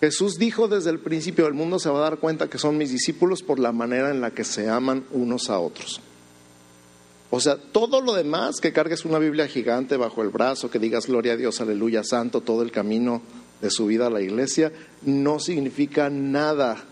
Jesús 0.01 0.37
dijo 0.37 0.67
desde 0.67 0.91
el 0.91 0.99
principio, 0.99 1.47
el 1.47 1.55
mundo 1.55 1.79
se 1.79 1.89
va 1.89 1.97
a 1.97 2.09
dar 2.11 2.19
cuenta 2.19 2.47
que 2.47 2.59
son 2.59 2.77
mis 2.77 2.91
discípulos 2.91 3.41
por 3.41 3.57
la 3.57 3.71
manera 3.71 4.11
en 4.11 4.21
la 4.21 4.29
que 4.29 4.43
se 4.43 4.69
aman 4.69 5.03
unos 5.09 5.49
a 5.49 5.57
otros. 5.57 5.99
O 7.35 7.39
sea, 7.39 7.57
todo 7.57 7.99
lo 7.99 8.13
demás, 8.13 8.61
que 8.61 8.71
cargues 8.71 9.05
una 9.05 9.17
Biblia 9.17 9.47
gigante 9.47 9.97
bajo 9.97 10.21
el 10.21 10.29
brazo, 10.29 10.69
que 10.69 10.77
digas 10.77 11.07
gloria 11.07 11.33
a 11.33 11.35
Dios, 11.35 11.59
aleluya, 11.61 12.03
santo, 12.03 12.41
todo 12.41 12.61
el 12.61 12.71
camino 12.71 13.23
de 13.59 13.71
su 13.71 13.87
vida 13.87 14.05
a 14.05 14.11
la 14.11 14.21
iglesia, 14.21 14.71
no 15.01 15.39
significa 15.39 16.11
nada 16.11 16.83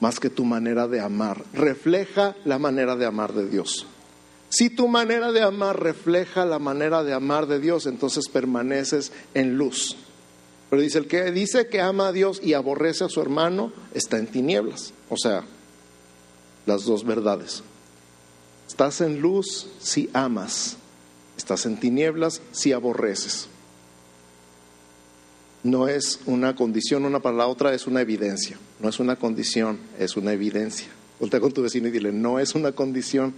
más 0.00 0.18
que 0.18 0.28
tu 0.28 0.44
manera 0.44 0.88
de 0.88 0.98
amar. 0.98 1.44
Refleja 1.52 2.34
la 2.44 2.58
manera 2.58 2.96
de 2.96 3.06
amar 3.06 3.32
de 3.32 3.48
Dios. 3.48 3.86
Si 4.48 4.70
tu 4.70 4.88
manera 4.88 5.30
de 5.30 5.42
amar 5.42 5.80
refleja 5.80 6.44
la 6.44 6.58
manera 6.58 7.04
de 7.04 7.12
amar 7.12 7.46
de 7.46 7.60
Dios, 7.60 7.86
entonces 7.86 8.28
permaneces 8.28 9.12
en 9.34 9.56
luz. 9.56 9.94
Pero 10.68 10.82
dice, 10.82 10.98
el 10.98 11.06
que 11.06 11.30
dice 11.30 11.68
que 11.68 11.80
ama 11.80 12.08
a 12.08 12.12
Dios 12.12 12.40
y 12.42 12.54
aborrece 12.54 13.04
a 13.04 13.08
su 13.08 13.20
hermano 13.20 13.72
está 13.94 14.18
en 14.18 14.26
tinieblas. 14.26 14.92
O 15.08 15.16
sea, 15.16 15.44
las 16.66 16.86
dos 16.86 17.04
verdades. 17.04 17.62
Estás 18.72 19.02
en 19.02 19.20
luz 19.20 19.68
si 19.80 20.08
amas, 20.14 20.78
estás 21.36 21.66
en 21.66 21.78
tinieblas 21.78 22.40
si 22.52 22.72
aborreces. 22.72 23.48
No 25.62 25.88
es 25.88 26.20
una 26.24 26.56
condición 26.56 27.04
una 27.04 27.20
para 27.20 27.36
la 27.36 27.48
otra, 27.48 27.74
es 27.74 27.86
una 27.86 28.00
evidencia. 28.00 28.58
No 28.80 28.88
es 28.88 28.98
una 28.98 29.16
condición, 29.16 29.78
es 29.98 30.16
una 30.16 30.32
evidencia. 30.32 30.86
Voltea 31.20 31.38
con 31.38 31.52
tu 31.52 31.60
vecino 31.60 31.88
y 31.88 31.90
dile, 31.90 32.12
no 32.12 32.38
es 32.38 32.54
una 32.54 32.72
condición, 32.72 33.34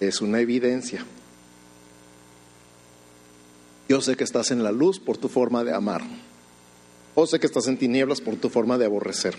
es 0.00 0.22
una 0.22 0.40
evidencia. 0.40 1.04
Yo 3.86 4.00
sé 4.00 4.16
que 4.16 4.24
estás 4.24 4.50
en 4.50 4.62
la 4.62 4.72
luz 4.72 4.98
por 4.98 5.18
tu 5.18 5.28
forma 5.28 5.62
de 5.62 5.74
amar. 5.74 6.00
O 7.14 7.26
sé 7.26 7.38
que 7.38 7.46
estás 7.46 7.66
en 7.68 7.76
tinieblas 7.76 8.22
por 8.22 8.36
tu 8.36 8.48
forma 8.48 8.78
de 8.78 8.86
aborrecer 8.86 9.36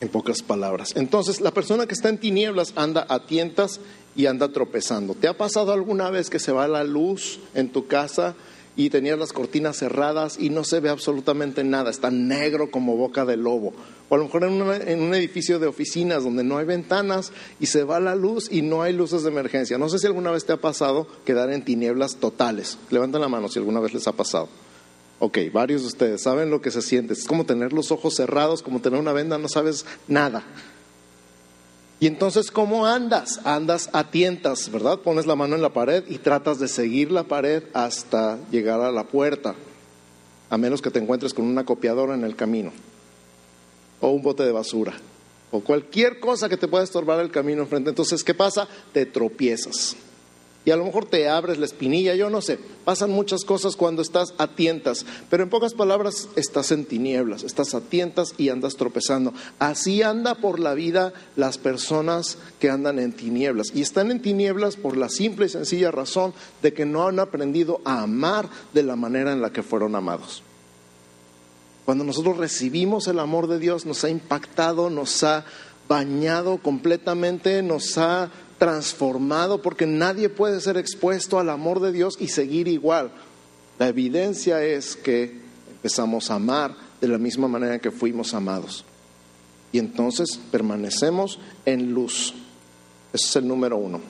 en 0.00 0.08
pocas 0.08 0.42
palabras. 0.42 0.92
Entonces, 0.96 1.40
la 1.40 1.52
persona 1.52 1.86
que 1.86 1.94
está 1.94 2.08
en 2.08 2.18
tinieblas 2.18 2.72
anda 2.76 3.06
a 3.08 3.26
tientas 3.26 3.80
y 4.14 4.26
anda 4.26 4.48
tropezando. 4.48 5.14
¿Te 5.14 5.28
ha 5.28 5.36
pasado 5.36 5.72
alguna 5.72 6.10
vez 6.10 6.30
que 6.30 6.38
se 6.38 6.52
va 6.52 6.68
la 6.68 6.84
luz 6.84 7.38
en 7.54 7.70
tu 7.70 7.86
casa 7.86 8.34
y 8.78 8.90
tenías 8.90 9.18
las 9.18 9.32
cortinas 9.32 9.78
cerradas 9.78 10.36
y 10.38 10.50
no 10.50 10.64
se 10.64 10.80
ve 10.80 10.88
absolutamente 10.88 11.64
nada? 11.64 11.90
Está 11.90 12.10
negro 12.10 12.70
como 12.70 12.96
boca 12.96 13.24
de 13.24 13.36
lobo. 13.36 13.72
O 14.08 14.14
a 14.14 14.18
lo 14.18 14.24
mejor 14.24 14.44
en, 14.44 14.88
en 14.88 15.02
un 15.02 15.14
edificio 15.14 15.58
de 15.58 15.66
oficinas 15.66 16.24
donde 16.24 16.44
no 16.44 16.58
hay 16.58 16.64
ventanas 16.64 17.32
y 17.58 17.66
se 17.66 17.84
va 17.84 18.00
la 18.00 18.14
luz 18.14 18.48
y 18.50 18.62
no 18.62 18.82
hay 18.82 18.92
luces 18.92 19.22
de 19.22 19.30
emergencia. 19.30 19.78
No 19.78 19.88
sé 19.88 19.98
si 19.98 20.06
alguna 20.06 20.30
vez 20.30 20.44
te 20.44 20.52
ha 20.52 20.60
pasado 20.60 21.06
quedar 21.24 21.50
en 21.50 21.64
tinieblas 21.64 22.16
totales. 22.16 22.78
Levanten 22.90 23.20
la 23.20 23.28
mano 23.28 23.48
si 23.48 23.58
alguna 23.58 23.80
vez 23.80 23.92
les 23.92 24.06
ha 24.06 24.12
pasado. 24.12 24.48
Ok, 25.18 25.38
varios 25.52 25.82
de 25.82 25.88
ustedes 25.88 26.22
saben 26.22 26.50
lo 26.50 26.60
que 26.60 26.70
se 26.70 26.82
siente. 26.82 27.14
Es 27.14 27.24
como 27.24 27.44
tener 27.44 27.72
los 27.72 27.90
ojos 27.90 28.14
cerrados, 28.14 28.62
como 28.62 28.80
tener 28.80 29.00
una 29.00 29.12
venda, 29.12 29.38
no 29.38 29.48
sabes 29.48 29.86
nada. 30.08 30.44
Y 31.98 32.06
entonces, 32.06 32.50
¿cómo 32.50 32.84
andas? 32.84 33.40
Andas 33.44 33.88
a 33.94 34.10
tientas, 34.10 34.70
¿verdad? 34.70 34.98
Pones 34.98 35.24
la 35.24 35.34
mano 35.34 35.56
en 35.56 35.62
la 35.62 35.72
pared 35.72 36.04
y 36.08 36.18
tratas 36.18 36.58
de 36.58 36.68
seguir 36.68 37.10
la 37.10 37.24
pared 37.24 37.62
hasta 37.72 38.38
llegar 38.50 38.82
a 38.82 38.92
la 38.92 39.04
puerta, 39.04 39.54
a 40.50 40.58
menos 40.58 40.82
que 40.82 40.90
te 40.90 40.98
encuentres 40.98 41.32
con 41.32 41.46
una 41.46 41.64
copiadora 41.64 42.14
en 42.14 42.24
el 42.24 42.36
camino, 42.36 42.70
o 44.02 44.10
un 44.10 44.20
bote 44.20 44.42
de 44.42 44.52
basura, 44.52 44.92
o 45.50 45.60
cualquier 45.60 46.20
cosa 46.20 46.50
que 46.50 46.58
te 46.58 46.68
pueda 46.68 46.84
estorbar 46.84 47.20
el 47.20 47.30
camino 47.30 47.62
enfrente. 47.62 47.88
Entonces, 47.88 48.22
¿qué 48.22 48.34
pasa? 48.34 48.68
Te 48.92 49.06
tropiezas 49.06 49.96
y 50.66 50.72
a 50.72 50.76
lo 50.76 50.84
mejor 50.84 51.04
te 51.04 51.28
abres 51.28 51.58
la 51.58 51.64
espinilla, 51.64 52.16
yo 52.16 52.28
no 52.28 52.42
sé, 52.42 52.58
pasan 52.84 53.12
muchas 53.12 53.44
cosas 53.44 53.76
cuando 53.76 54.02
estás 54.02 54.34
a 54.36 54.48
tientas, 54.48 55.06
pero 55.30 55.44
en 55.44 55.48
pocas 55.48 55.74
palabras 55.74 56.28
estás 56.34 56.72
en 56.72 56.84
tinieblas, 56.84 57.44
estás 57.44 57.72
a 57.74 57.80
tientas 57.80 58.34
y 58.36 58.48
andas 58.48 58.74
tropezando. 58.74 59.32
Así 59.60 60.02
anda 60.02 60.34
por 60.34 60.58
la 60.58 60.74
vida 60.74 61.12
las 61.36 61.56
personas 61.56 62.38
que 62.58 62.68
andan 62.68 62.98
en 62.98 63.12
tinieblas 63.12 63.68
y 63.76 63.80
están 63.80 64.10
en 64.10 64.20
tinieblas 64.20 64.74
por 64.74 64.96
la 64.96 65.08
simple 65.08 65.46
y 65.46 65.50
sencilla 65.50 65.92
razón 65.92 66.34
de 66.62 66.74
que 66.74 66.84
no 66.84 67.06
han 67.06 67.20
aprendido 67.20 67.80
a 67.84 68.02
amar 68.02 68.48
de 68.74 68.82
la 68.82 68.96
manera 68.96 69.32
en 69.32 69.42
la 69.42 69.52
que 69.52 69.62
fueron 69.62 69.94
amados. 69.94 70.42
Cuando 71.84 72.02
nosotros 72.02 72.38
recibimos 72.38 73.06
el 73.06 73.20
amor 73.20 73.46
de 73.46 73.60
Dios, 73.60 73.86
nos 73.86 74.02
ha 74.02 74.10
impactado, 74.10 74.90
nos 74.90 75.22
ha 75.22 75.44
bañado 75.88 76.58
completamente, 76.58 77.62
nos 77.62 77.96
ha 77.98 78.32
transformado 78.58 79.60
porque 79.60 79.86
nadie 79.86 80.28
puede 80.28 80.60
ser 80.60 80.76
expuesto 80.76 81.38
al 81.38 81.50
amor 81.50 81.80
de 81.80 81.92
Dios 81.92 82.16
y 82.18 82.28
seguir 82.28 82.68
igual. 82.68 83.10
La 83.78 83.88
evidencia 83.88 84.62
es 84.62 84.96
que 84.96 85.40
empezamos 85.70 86.30
a 86.30 86.34
amar 86.34 86.74
de 87.00 87.08
la 87.08 87.18
misma 87.18 87.48
manera 87.48 87.78
que 87.78 87.90
fuimos 87.90 88.34
amados. 88.34 88.84
Y 89.72 89.78
entonces 89.78 90.40
permanecemos 90.50 91.38
en 91.66 91.92
luz. 91.92 92.34
Ese 93.12 93.26
es 93.26 93.36
el 93.36 93.46
número 93.48 93.76
uno. 93.76 94.00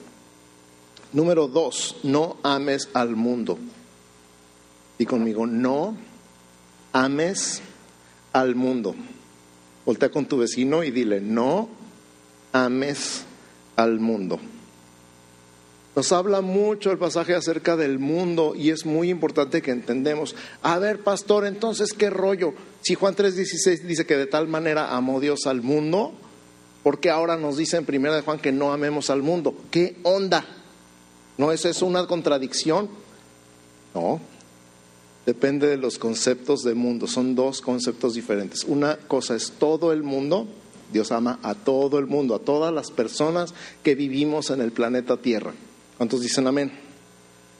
Número 1.13 1.47
dos, 1.47 1.97
no 2.03 2.37
ames 2.43 2.89
al 2.93 3.15
mundo. 3.15 3.57
Y 4.97 5.05
conmigo, 5.05 5.45
no 5.45 5.95
ames 6.93 7.61
al 8.33 8.55
mundo. 8.55 8.95
Voltea 9.85 10.09
con 10.09 10.25
tu 10.25 10.37
vecino 10.37 10.83
y 10.83 10.91
dile, 10.91 11.21
no 11.21 11.69
ames 12.51 13.26
al 13.77 14.01
mundo. 14.01 14.39
Nos 15.95 16.11
habla 16.11 16.41
mucho 16.41 16.91
el 16.91 16.99
pasaje 16.99 17.33
acerca 17.33 17.75
del 17.75 17.97
mundo 17.97 18.53
y 18.55 18.69
es 18.69 18.85
muy 18.85 19.09
importante 19.09 19.63
que 19.63 19.71
entendemos. 19.71 20.35
A 20.61 20.77
ver, 20.77 20.99
pastor, 20.99 21.47
entonces, 21.47 21.93
¿qué 21.93 22.11
rollo? 22.11 22.53
Si 22.81 22.93
Juan 22.93 23.15
3:16 23.15 23.81
dice 23.81 24.05
que 24.05 24.15
de 24.15 24.27
tal 24.27 24.47
manera 24.47 24.95
amó 24.95 25.19
Dios 25.19 25.47
al 25.47 25.63
mundo, 25.63 26.13
¿por 26.83 26.99
qué 26.99 27.09
ahora 27.09 27.35
nos 27.35 27.57
dice 27.57 27.77
en 27.77 27.85
primera 27.85 28.15
de 28.15 28.21
Juan 28.21 28.37
que 28.37 28.51
no 28.51 28.73
amemos 28.73 29.09
al 29.09 29.23
mundo? 29.23 29.55
¿Qué 29.71 29.97
onda? 30.03 30.45
¿No 31.37 31.51
es 31.51 31.65
eso 31.65 31.87
una 31.87 32.05
contradicción? 32.05 32.89
No. 33.95 34.21
Depende 35.25 35.67
de 35.67 35.77
los 35.77 35.97
conceptos 35.97 36.61
de 36.61 36.75
mundo. 36.75 37.07
Son 37.07 37.33
dos 37.33 37.59
conceptos 37.59 38.13
diferentes. 38.13 38.63
Una 38.65 38.97
cosa 38.97 39.35
es 39.35 39.51
todo 39.51 39.91
el 39.91 40.03
mundo 40.03 40.47
Dios 40.91 41.11
ama 41.11 41.39
a 41.43 41.53
todo 41.55 41.99
el 41.99 42.07
mundo, 42.07 42.35
a 42.35 42.39
todas 42.39 42.73
las 42.73 42.91
personas 42.91 43.53
que 43.83 43.95
vivimos 43.95 44.49
en 44.49 44.61
el 44.61 44.71
planeta 44.71 45.17
Tierra. 45.17 45.53
¿Cuántos 45.97 46.21
dicen 46.21 46.47
amén? 46.47 46.71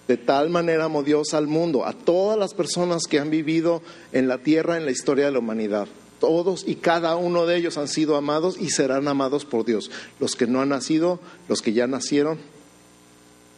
De 0.07 0.15
tal 0.15 0.50
manera 0.50 0.86
amó 0.86 1.03
Dios 1.03 1.34
al 1.34 1.48
mundo, 1.48 1.86
a 1.86 1.93
todas 1.93 2.39
las 2.39 2.53
personas 2.53 3.03
que 3.03 3.19
han 3.19 3.29
vivido 3.29 3.81
en 4.13 4.27
la 4.27 4.38
tierra 4.38 4.77
en 4.77 4.86
la 4.86 4.91
historia 4.91 5.25
de 5.25 5.31
la 5.31 5.39
humanidad. 5.39 5.88
Todos 6.19 6.63
y 6.65 6.75
cada 6.75 7.15
uno 7.17 7.46
de 7.46 7.57
ellos 7.57 7.77
han 7.77 7.89
sido 7.89 8.15
amados 8.15 8.57
y 8.57 8.69
serán 8.69 9.07
amados 9.07 9.43
por 9.43 9.65
Dios. 9.65 9.91
Los 10.19 10.36
que 10.36 10.48
no 10.48 10.62
han 10.62 10.69
nacido, 10.69 11.19
los 11.50 11.62
que 11.62 11.74
ya 11.74 11.88
nacieron 11.88 12.39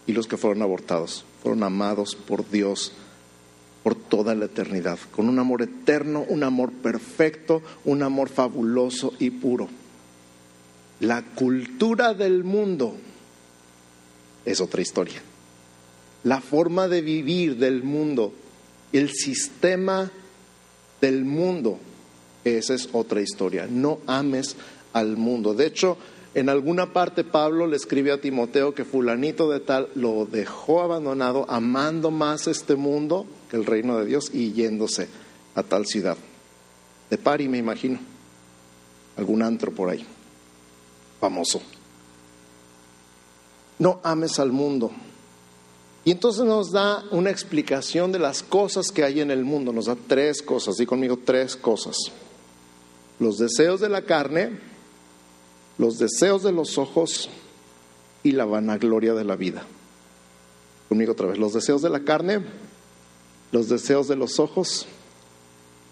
y 0.07 0.13
los 0.13 0.27
que 0.27 0.37
fueron 0.37 0.63
abortados, 0.63 1.23
fueron 1.43 1.63
amados 1.63 2.15
por 2.15 2.49
Dios 2.49 2.93
por 3.83 3.95
toda 3.95 4.35
la 4.35 4.45
eternidad, 4.45 4.99
con 5.11 5.29
un 5.29 5.39
amor 5.39 5.61
eterno, 5.61 6.25
un 6.27 6.43
amor 6.43 6.71
perfecto, 6.71 7.61
un 7.85 8.03
amor 8.03 8.29
fabuloso 8.29 9.13
y 9.19 9.29
puro. 9.29 9.69
La 10.99 11.21
cultura 11.23 12.13
del 12.13 12.43
mundo 12.43 12.95
es 14.45 14.59
otra 14.59 14.81
historia. 14.81 15.21
La 16.23 16.41
forma 16.41 16.87
de 16.89 17.01
vivir 17.01 17.55
del 17.57 17.83
mundo, 17.83 18.33
el 18.91 19.11
sistema 19.11 20.11
del 20.99 21.23
mundo, 21.23 21.79
esa 22.43 22.73
es 22.73 22.89
otra 22.91 23.21
historia. 23.21 23.67
No 23.69 23.99
ames 24.07 24.57
al 24.91 25.15
mundo. 25.15 25.53
De 25.53 25.67
hecho, 25.67 25.97
en 26.35 26.49
alguna 26.49 26.93
parte 26.93 27.23
Pablo 27.23 27.65
le 27.65 27.75
escribe 27.75 28.11
a 28.11 28.21
Timoteo 28.21 28.75
que 28.75 28.85
fulanito 28.85 29.49
de 29.49 29.59
tal 29.59 29.89
lo 29.95 30.25
dejó 30.25 30.81
abandonado, 30.81 31.45
amando 31.49 32.11
más 32.11 32.47
este 32.47 32.75
mundo 32.75 33.25
que 33.49 33.57
el 33.57 33.65
reino 33.65 33.97
de 33.97 34.05
Dios 34.05 34.29
y 34.33 34.53
yéndose 34.53 35.07
a 35.55 35.63
tal 35.63 35.87
ciudad. 35.87 36.17
De 37.09 37.17
Pari, 37.17 37.47
me 37.47 37.57
imagino. 37.57 37.99
Algún 39.17 39.41
antro 39.41 39.71
por 39.71 39.89
ahí. 39.89 40.05
Famoso. 41.19 41.61
No 43.79 43.99
ames 44.03 44.39
al 44.39 44.51
mundo. 44.51 44.91
Y 46.05 46.11
entonces 46.11 46.45
nos 46.45 46.71
da 46.71 47.03
una 47.11 47.29
explicación 47.29 48.11
de 48.11 48.19
las 48.19 48.43
cosas 48.43 48.91
que 48.91 49.03
hay 49.03 49.19
en 49.19 49.31
el 49.31 49.43
mundo. 49.43 49.73
Nos 49.73 49.87
da 49.87 49.97
tres 50.07 50.41
cosas. 50.41 50.75
Di 50.77 50.85
conmigo 50.85 51.19
tres 51.25 51.55
cosas. 51.55 51.97
Los 53.19 53.37
deseos 53.37 53.81
de 53.81 53.89
la 53.89 54.03
carne, 54.03 54.68
los 55.79 55.97
deseos 55.97 56.43
de 56.43 56.51
los 56.51 56.77
ojos 56.77 57.29
y 58.21 58.33
la 58.33 58.45
vanagloria 58.45 59.13
de 59.15 59.23
la 59.23 59.37
vida. 59.37 59.63
Conmigo 60.89 61.13
otra 61.13 61.27
vez. 61.27 61.39
Los 61.39 61.53
deseos 61.53 61.81
de 61.81 61.89
la 61.89 62.01
carne, 62.01 62.41
los 63.51 63.69
deseos 63.69 64.07
de 64.09 64.17
los 64.17 64.39
ojos 64.39 64.85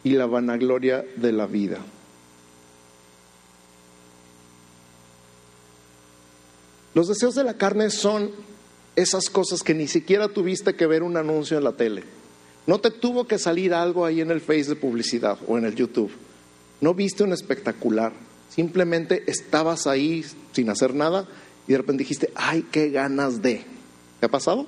y 0.03 0.12
la 0.12 0.25
vanagloria 0.25 1.06
de 1.15 1.32
la 1.32 1.48
vida. 1.48 1.79
Los 6.94 7.08
deseos 7.08 7.36
de 7.36 7.46
la 7.46 7.53
carne 7.53 7.89
son 7.89 8.32
esas 8.98 9.29
cosas 9.29 9.63
que 9.63 9.74
ni 9.74 9.88
siquiera 9.88 10.27
tuviste 10.27 10.75
que 10.75 10.88
ver 10.88 11.01
un 11.01 11.15
anuncio 11.15 11.58
en 11.58 11.63
la 11.63 11.74
tele. 11.74 12.03
No 12.65 12.79
te 12.79 12.91
tuvo 12.91 13.25
que 13.25 13.39
salir 13.39 13.74
algo 13.74 14.03
ahí 14.03 14.20
en 14.20 14.32
el 14.32 14.41
Face 14.41 14.65
de 14.65 14.75
publicidad 14.75 15.38
o 15.48 15.58
en 15.58 15.63
el 15.63 15.75
YouTube. 15.75 16.12
No 16.82 16.94
viste 16.94 17.24
un 17.24 17.32
espectacular. 17.32 18.26
Simplemente 18.50 19.24
estabas 19.27 19.88
ahí 19.88 20.25
sin 20.51 20.70
hacer 20.70 20.94
nada 20.94 21.27
y 21.68 21.74
de 21.74 21.77
repente 21.77 22.04
dijiste, 22.04 22.32
ay, 22.36 22.66
qué 22.72 22.89
ganas 22.89 23.42
de. 23.42 23.66
¿Qué 24.20 24.25
ha 24.25 24.30
pasado? 24.30 24.66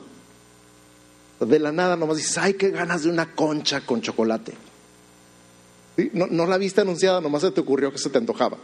De 1.40 1.60
la 1.60 1.72
nada 1.72 1.96
nomás 1.96 2.18
dices, 2.18 2.38
ay, 2.38 2.54
qué 2.54 2.70
ganas 2.70 3.04
de 3.04 3.10
una 3.10 3.34
concha 3.34 3.82
con 3.82 4.02
chocolate. 4.02 4.54
No, 6.14 6.28
no 6.28 6.46
la 6.46 6.58
viste 6.58 6.82
anunciada, 6.82 7.22
nomás 7.22 7.42
se 7.42 7.52
te 7.52 7.62
ocurrió 7.62 7.92
que 7.92 7.98
se 7.98 8.10
te 8.10 8.18
antojaba. 8.18 8.58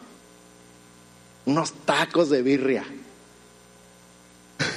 Unos 1.46 1.74
tacos 1.86 2.30
de 2.30 2.42
birria. 2.42 2.86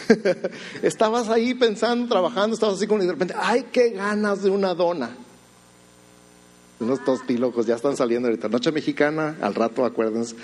estabas 0.82 1.28
ahí 1.28 1.54
pensando, 1.54 2.08
trabajando, 2.08 2.54
estabas 2.54 2.76
así 2.76 2.86
con 2.86 3.02
y 3.02 3.06
de 3.06 3.12
repente, 3.12 3.34
ay, 3.36 3.66
qué 3.72 3.90
ganas 3.90 4.42
de 4.42 4.50
una 4.50 4.74
dona. 4.74 5.16
Unos 6.80 7.04
tostilocos 7.04 7.66
ya 7.66 7.74
están 7.74 7.96
saliendo 7.96 8.28
ahorita. 8.28 8.48
Noche 8.48 8.72
mexicana, 8.72 9.36
al 9.40 9.54
rato 9.54 9.84
acuérdense. 9.84 10.36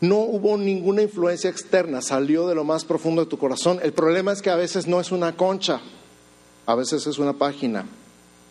No 0.00 0.16
hubo 0.16 0.56
ninguna 0.56 1.02
influencia 1.02 1.48
externa, 1.48 2.02
salió 2.02 2.48
de 2.48 2.56
lo 2.56 2.64
más 2.64 2.84
profundo 2.84 3.22
de 3.22 3.30
tu 3.30 3.38
corazón. 3.38 3.78
El 3.82 3.92
problema 3.92 4.32
es 4.32 4.42
que 4.42 4.50
a 4.50 4.56
veces 4.56 4.88
no 4.88 5.00
es 5.00 5.12
una 5.12 5.36
concha, 5.36 5.80
a 6.66 6.74
veces 6.74 7.06
es 7.06 7.18
una 7.18 7.34
página 7.34 7.86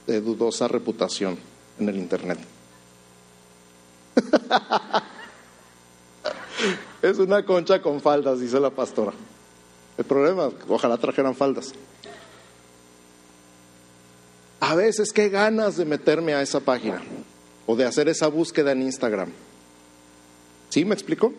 de 0.08 0.22
dudosa 0.22 0.70
reputación 0.70 1.38
en 1.78 1.90
el 1.90 1.98
Internet. 1.98 2.40
Es 7.02 7.18
una 7.18 7.44
concha 7.44 7.82
con 7.82 8.00
faldas, 8.00 8.40
dice 8.40 8.60
la 8.60 8.70
pastora. 8.70 9.12
El 9.98 10.06
problema, 10.06 10.52
ojalá 10.70 10.98
trajeran 10.98 11.36
faldas. 11.36 11.74
A 14.62 14.76
veces, 14.76 15.12
qué 15.12 15.30
ganas 15.30 15.76
de 15.76 15.86
meterme 15.86 16.36
a 16.36 16.42
esa 16.42 16.60
página 16.60 17.02
o 17.66 17.76
de 17.76 17.84
hacer 17.84 18.08
esa 18.08 18.28
búsqueda 18.28 18.72
en 18.72 18.84
Instagram. 18.84 19.30
¿Sí 20.70 20.86
me 20.86 20.94
explico? 20.94 21.34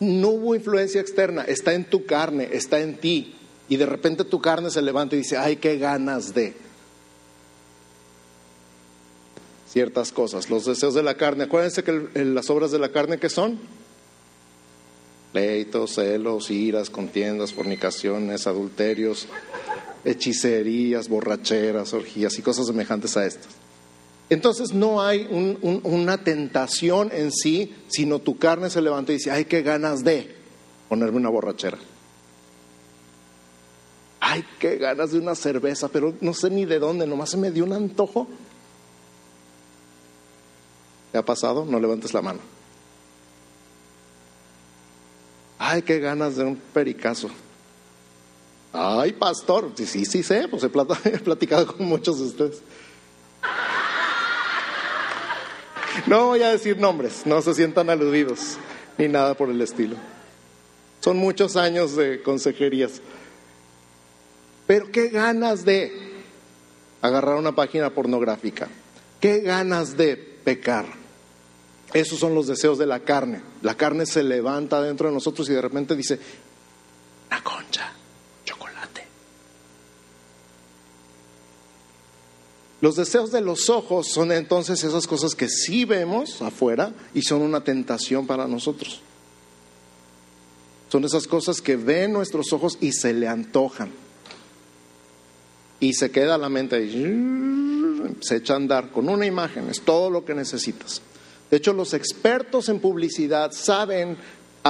No 0.00 0.30
hubo 0.30 0.54
influencia 0.54 1.00
externa, 1.00 1.42
está 1.42 1.74
en 1.74 1.84
tu 1.84 2.06
carne, 2.06 2.48
está 2.52 2.80
en 2.80 2.96
ti. 2.96 3.34
Y 3.68 3.76
de 3.76 3.84
repente 3.84 4.24
tu 4.24 4.40
carne 4.40 4.70
se 4.70 4.80
levanta 4.80 5.14
y 5.14 5.18
dice, 5.18 5.36
ay, 5.36 5.56
qué 5.56 5.76
ganas 5.76 6.32
de 6.32 6.54
ciertas 9.70 10.12
cosas. 10.12 10.48
Los 10.48 10.64
deseos 10.64 10.94
de 10.94 11.02
la 11.02 11.14
carne. 11.14 11.44
Acuérdense 11.44 11.84
que 11.84 12.08
las 12.14 12.48
obras 12.48 12.70
de 12.70 12.78
la 12.78 12.90
carne, 12.90 13.18
¿qué 13.18 13.28
son? 13.28 13.60
Pleitos, 15.32 15.94
celos, 15.94 16.50
iras, 16.50 16.88
contiendas, 16.88 17.52
fornicaciones, 17.52 18.46
adulterios, 18.46 19.28
hechicerías, 20.04 21.08
borracheras, 21.08 21.92
orgías 21.92 22.38
y 22.38 22.42
cosas 22.42 22.66
semejantes 22.66 23.16
a 23.16 23.26
estas. 23.26 23.48
Entonces 24.28 24.72
no 24.72 25.02
hay 25.02 25.26
una 25.82 26.22
tentación 26.22 27.10
en 27.12 27.32
sí, 27.32 27.74
sino 27.88 28.20
tu 28.20 28.38
carne 28.38 28.70
se 28.70 28.80
levanta 28.80 29.12
y 29.12 29.16
dice, 29.16 29.30
ay, 29.30 29.44
qué 29.44 29.62
ganas 29.62 30.04
de 30.04 30.36
ponerme 30.88 31.16
una 31.16 31.30
borrachera. 31.30 31.78
Ay, 34.20 34.44
qué 34.60 34.76
ganas 34.76 35.10
de 35.10 35.18
una 35.18 35.34
cerveza, 35.34 35.88
pero 35.88 36.14
no 36.20 36.32
sé 36.34 36.50
ni 36.50 36.64
de 36.64 36.78
dónde, 36.78 37.06
nomás 37.06 37.30
se 37.30 37.36
me 37.36 37.50
dio 37.50 37.64
un 37.64 37.72
antojo 37.72 38.28
¿Te 41.12 41.18
ha 41.18 41.24
pasado? 41.24 41.64
No 41.64 41.80
levantes 41.80 42.14
la 42.14 42.22
mano. 42.22 42.40
Ay, 45.58 45.82
qué 45.82 45.98
ganas 45.98 46.36
de 46.36 46.44
un 46.44 46.56
pericazo. 46.56 47.30
Ay, 48.72 49.12
pastor, 49.12 49.72
sí, 49.74 49.86
sí, 49.86 50.04
sí 50.04 50.22
sé, 50.22 50.46
pues 50.48 50.62
he 51.04 51.18
platicado 51.18 51.66
con 51.76 51.86
muchos 51.86 52.18
de 52.18 52.24
ustedes. 52.26 52.62
No 56.06 56.26
voy 56.26 56.42
a 56.42 56.50
decir 56.50 56.78
nombres, 56.78 57.26
no 57.26 57.42
se 57.42 57.54
sientan 57.54 57.90
aludidos, 57.90 58.56
ni 58.96 59.08
nada 59.08 59.34
por 59.34 59.50
el 59.50 59.60
estilo. 59.60 59.96
Son 61.00 61.16
muchos 61.16 61.56
años 61.56 61.96
de 61.96 62.22
consejerías. 62.22 63.00
Pero 64.66 64.90
qué 64.92 65.08
ganas 65.08 65.64
de 65.64 66.22
agarrar 67.02 67.36
una 67.36 67.54
página 67.54 67.90
pornográfica, 67.90 68.68
qué 69.20 69.40
ganas 69.40 69.96
de 69.96 70.16
pecar. 70.16 70.86
Esos 71.92 72.20
son 72.20 72.34
los 72.34 72.46
deseos 72.46 72.78
de 72.78 72.86
la 72.86 73.00
carne. 73.00 73.42
La 73.62 73.74
carne 73.74 74.06
se 74.06 74.22
levanta 74.22 74.80
dentro 74.80 75.08
de 75.08 75.14
nosotros 75.14 75.48
y 75.48 75.54
de 75.54 75.60
repente 75.60 75.96
dice, 75.96 76.20
una 77.26 77.42
concha, 77.42 77.92
chocolate. 78.44 79.06
Los 82.80 82.96
deseos 82.96 83.30
de 83.30 83.42
los 83.42 83.68
ojos 83.68 84.08
son 84.08 84.32
entonces 84.32 84.82
esas 84.84 85.06
cosas 85.06 85.34
que 85.34 85.48
sí 85.48 85.84
vemos 85.84 86.40
afuera 86.40 86.92
y 87.14 87.22
son 87.22 87.42
una 87.42 87.62
tentación 87.62 88.26
para 88.26 88.46
nosotros. 88.46 89.00
Son 90.90 91.04
esas 91.04 91.26
cosas 91.26 91.60
que 91.60 91.76
ven 91.76 92.12
nuestros 92.12 92.52
ojos 92.52 92.78
y 92.80 92.92
se 92.92 93.12
le 93.12 93.28
antojan. 93.28 93.90
Y 95.78 95.92
se 95.92 96.10
queda 96.10 96.38
la 96.38 96.48
mente 96.48 96.76
ahí, 96.76 98.16
se 98.20 98.36
echa 98.36 98.54
a 98.54 98.56
andar 98.56 98.90
con 98.90 99.08
una 99.08 99.26
imagen, 99.26 99.68
es 99.68 99.82
todo 99.82 100.10
lo 100.10 100.24
que 100.24 100.34
necesitas. 100.34 101.00
De 101.50 101.56
hecho, 101.56 101.72
los 101.72 101.94
expertos 101.94 102.68
en 102.68 102.80
publicidad 102.80 103.52
saben 103.52 104.16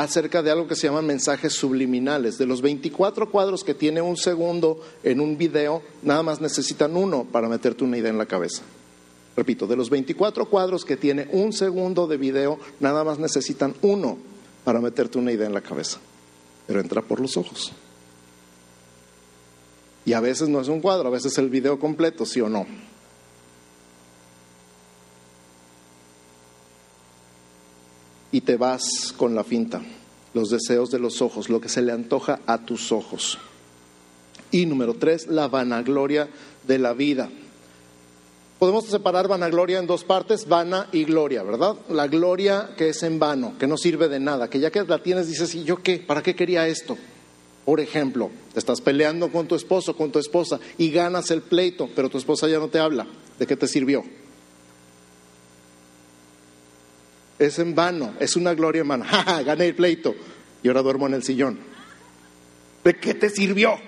acerca 0.02 0.42
de 0.42 0.50
algo 0.50 0.66
que 0.66 0.76
se 0.76 0.86
llaman 0.86 1.06
mensajes 1.06 1.52
subliminales. 1.52 2.38
De 2.38 2.46
los 2.46 2.62
24 2.62 3.30
cuadros 3.30 3.62
que 3.62 3.74
tiene 3.74 4.00
un 4.00 4.16
segundo 4.16 4.80
en 5.02 5.20
un 5.20 5.36
video, 5.36 5.82
nada 6.02 6.22
más 6.22 6.40
necesitan 6.40 6.96
uno 6.96 7.24
para 7.30 7.50
meterte 7.50 7.84
una 7.84 7.98
idea 7.98 8.10
en 8.10 8.16
la 8.16 8.24
cabeza. 8.24 8.62
Repito, 9.36 9.66
de 9.66 9.76
los 9.76 9.90
24 9.90 10.48
cuadros 10.48 10.86
que 10.86 10.96
tiene 10.96 11.28
un 11.32 11.52
segundo 11.52 12.06
de 12.06 12.16
video, 12.16 12.58
nada 12.80 13.04
más 13.04 13.18
necesitan 13.18 13.74
uno 13.82 14.16
para 14.64 14.80
meterte 14.80 15.18
una 15.18 15.32
idea 15.32 15.46
en 15.46 15.54
la 15.54 15.60
cabeza. 15.60 15.98
Pero 16.66 16.80
entra 16.80 17.02
por 17.02 17.20
los 17.20 17.36
ojos. 17.36 17.72
Y 20.06 20.14
a 20.14 20.20
veces 20.20 20.48
no 20.48 20.62
es 20.62 20.68
un 20.68 20.80
cuadro, 20.80 21.08
a 21.08 21.12
veces 21.12 21.32
es 21.32 21.38
el 21.38 21.50
video 21.50 21.78
completo, 21.78 22.24
sí 22.24 22.40
o 22.40 22.48
no. 22.48 22.66
Y 28.32 28.42
te 28.42 28.56
vas 28.56 29.12
con 29.16 29.34
la 29.34 29.44
finta, 29.44 29.82
los 30.34 30.50
deseos 30.50 30.90
de 30.90 30.98
los 30.98 31.22
ojos, 31.22 31.48
lo 31.48 31.60
que 31.60 31.68
se 31.68 31.82
le 31.82 31.92
antoja 31.92 32.40
a 32.46 32.58
tus 32.58 32.92
ojos. 32.92 33.38
Y 34.50 34.66
número 34.66 34.94
tres, 34.94 35.26
la 35.28 35.48
vanagloria 35.48 36.28
de 36.66 36.78
la 36.78 36.92
vida. 36.92 37.28
Podemos 38.58 38.84
separar 38.84 39.26
vanagloria 39.26 39.78
en 39.78 39.86
dos 39.86 40.04
partes, 40.04 40.46
vana 40.46 40.88
y 40.92 41.04
gloria, 41.04 41.42
¿verdad? 41.42 41.76
La 41.88 42.08
gloria 42.08 42.70
que 42.76 42.90
es 42.90 43.02
en 43.02 43.18
vano, 43.18 43.54
que 43.58 43.66
no 43.66 43.78
sirve 43.78 44.08
de 44.08 44.20
nada, 44.20 44.50
que 44.50 44.60
ya 44.60 44.70
que 44.70 44.82
la 44.84 45.02
tienes 45.02 45.28
dices, 45.28 45.54
¿y 45.54 45.64
yo 45.64 45.82
qué? 45.82 45.98
¿Para 45.98 46.22
qué 46.22 46.34
quería 46.34 46.68
esto? 46.68 46.98
Por 47.64 47.80
ejemplo, 47.80 48.30
te 48.52 48.58
estás 48.58 48.80
peleando 48.80 49.30
con 49.30 49.46
tu 49.46 49.54
esposo, 49.54 49.96
con 49.96 50.10
tu 50.10 50.18
esposa 50.18 50.60
y 50.76 50.90
ganas 50.90 51.30
el 51.30 51.40
pleito, 51.40 51.88
pero 51.94 52.10
tu 52.10 52.18
esposa 52.18 52.48
ya 52.48 52.58
no 52.58 52.68
te 52.68 52.78
habla. 52.78 53.06
¿De 53.38 53.46
qué 53.46 53.56
te 53.56 53.66
sirvió? 53.66 54.04
Es 57.40 57.58
en 57.58 57.74
vano, 57.74 58.12
es 58.20 58.36
una 58.36 58.52
gloria 58.52 58.82
en 58.82 58.88
vano. 58.88 59.06
Gané 59.46 59.68
el 59.68 59.74
pleito 59.74 60.14
y 60.62 60.68
ahora 60.68 60.82
duermo 60.82 61.06
en 61.06 61.14
el 61.14 61.22
sillón. 61.22 61.58
¿De 62.84 62.96
qué 62.96 63.14
te 63.14 63.30
sirvió? 63.30 63.78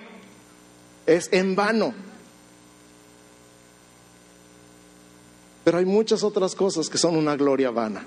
Es 1.05 1.29
en 1.31 1.55
vano. 1.55 1.93
Pero 5.63 5.77
hay 5.77 5.85
muchas 5.85 6.23
otras 6.23 6.55
cosas 6.55 6.89
que 6.89 6.97
son 6.97 7.15
una 7.15 7.35
gloria 7.35 7.69
vana. 7.69 8.03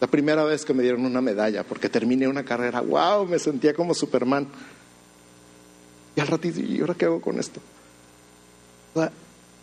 La 0.00 0.06
primera 0.06 0.44
vez 0.44 0.66
que 0.66 0.74
me 0.74 0.82
dieron 0.82 1.06
una 1.06 1.22
medalla 1.22 1.64
porque 1.64 1.88
terminé 1.88 2.28
una 2.28 2.44
carrera, 2.44 2.82
wow, 2.82 3.24
me 3.24 3.38
sentía 3.38 3.72
como 3.72 3.94
Superman. 3.94 4.48
Y 6.14 6.20
al 6.20 6.26
ratito, 6.26 6.60
¿y 6.60 6.78
ahora 6.80 6.94
qué 6.94 7.06
hago 7.06 7.22
con 7.22 7.38
esto? 7.38 7.62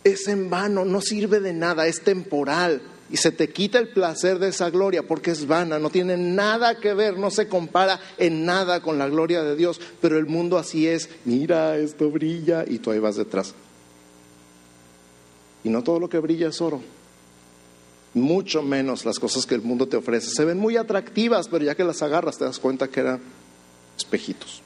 Es 0.02 0.26
en 0.26 0.50
vano, 0.50 0.84
no 0.84 1.00
sirve 1.00 1.38
de 1.38 1.52
nada, 1.52 1.86
es 1.86 2.02
temporal. 2.02 2.82
Y 3.10 3.18
se 3.18 3.30
te 3.30 3.50
quita 3.50 3.78
el 3.78 3.88
placer 3.88 4.38
de 4.38 4.48
esa 4.48 4.70
gloria 4.70 5.04
porque 5.04 5.30
es 5.30 5.46
vana, 5.46 5.78
no 5.78 5.90
tiene 5.90 6.16
nada 6.16 6.78
que 6.78 6.92
ver, 6.92 7.18
no 7.18 7.30
se 7.30 7.48
compara 7.48 8.00
en 8.18 8.44
nada 8.44 8.80
con 8.80 8.98
la 8.98 9.08
gloria 9.08 9.42
de 9.42 9.54
Dios. 9.54 9.80
Pero 10.00 10.18
el 10.18 10.26
mundo 10.26 10.58
así 10.58 10.88
es, 10.88 11.08
mira, 11.24 11.76
esto 11.76 12.10
brilla 12.10 12.64
y 12.66 12.78
tú 12.78 12.90
ahí 12.90 12.98
vas 12.98 13.16
detrás. 13.16 13.54
Y 15.62 15.68
no 15.68 15.82
todo 15.82 16.00
lo 16.00 16.08
que 16.08 16.18
brilla 16.18 16.48
es 16.48 16.60
oro 16.60 16.80
mucho 18.16 18.62
menos 18.62 19.04
las 19.04 19.18
cosas 19.18 19.44
que 19.44 19.54
el 19.54 19.62
mundo 19.62 19.86
te 19.86 19.96
ofrece. 19.96 20.30
Se 20.30 20.44
ven 20.44 20.58
muy 20.58 20.76
atractivas, 20.76 21.48
pero 21.48 21.64
ya 21.64 21.74
que 21.74 21.84
las 21.84 22.02
agarras 22.02 22.38
te 22.38 22.44
das 22.44 22.58
cuenta 22.58 22.88
que 22.88 23.00
eran 23.00 23.20
espejitos. 23.96 24.62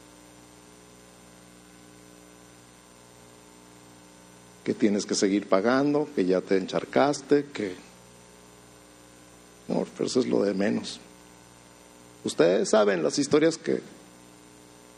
Que 4.63 4.73
tienes 4.73 5.05
que 5.05 5.17
seguir 5.17 5.49
pagando, 5.49 6.09
que 6.15 6.25
ya 6.25 6.41
te 6.41 6.57
encharcaste, 6.57 7.47
que... 7.53 7.90
No, 9.71 9.87
pero 9.97 10.09
eso 10.09 10.21
es 10.21 10.27
lo 10.27 10.43
de 10.43 10.53
menos. 10.53 10.99
Ustedes 12.25 12.71
saben 12.71 13.03
las 13.03 13.19
historias 13.19 13.57
que 13.57 13.81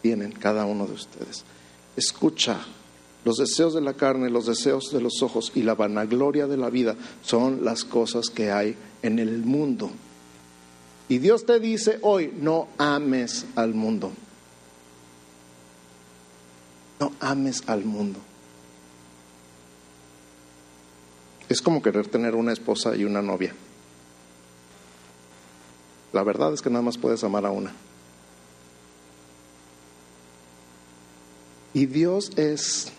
tienen 0.01 0.33
cada 0.33 0.65
uno 0.65 0.87
de 0.87 0.95
ustedes. 0.95 1.45
Escucha 1.95 2.59
los 3.25 3.37
deseos 3.37 3.75
de 3.75 3.83
la 3.83 3.93
carne, 3.93 4.31
los 4.31 4.47
deseos 4.47 4.91
de 4.91 5.01
los 5.01 5.23
ojos 5.23 5.53
y 5.55 5.63
la 5.63 5.75
vanagloria 5.75 6.47
de 6.47 6.57
la 6.57 6.71
vida 6.71 6.97
son 7.23 7.65
las 7.65 7.85
cosas 7.85 8.31
que 8.31 8.51
hay 8.51 8.75
en 9.03 9.19
el 9.19 9.45
mundo. 9.45 9.91
Y 11.09 11.19
Dios 11.19 11.45
te 11.45 11.61
dice 11.61 11.99
hoy, 12.01 12.33
no 12.35 12.69
ames 12.79 13.45
al 13.55 13.75
mundo. 13.75 14.11
No 16.99 17.13
ames 17.21 17.63
al 17.67 17.85
mundo. 17.85 18.19
Es 21.49 21.61
como 21.61 21.83
querer 21.83 22.07
tener 22.09 22.35
una 22.35 22.53
esposa 22.53 22.97
y 22.97 23.05
una 23.05 23.21
novia. 23.21 23.55
La 26.13 26.23
verdad 26.23 26.53
es 26.53 26.63
que 26.63 26.71
nada 26.71 26.83
más 26.83 26.99
puedes 26.99 27.25
amar 27.25 27.47
a 27.47 27.51
una. 27.51 27.73
Y 31.75 31.87
Dios 31.87 32.33
es 32.37 32.93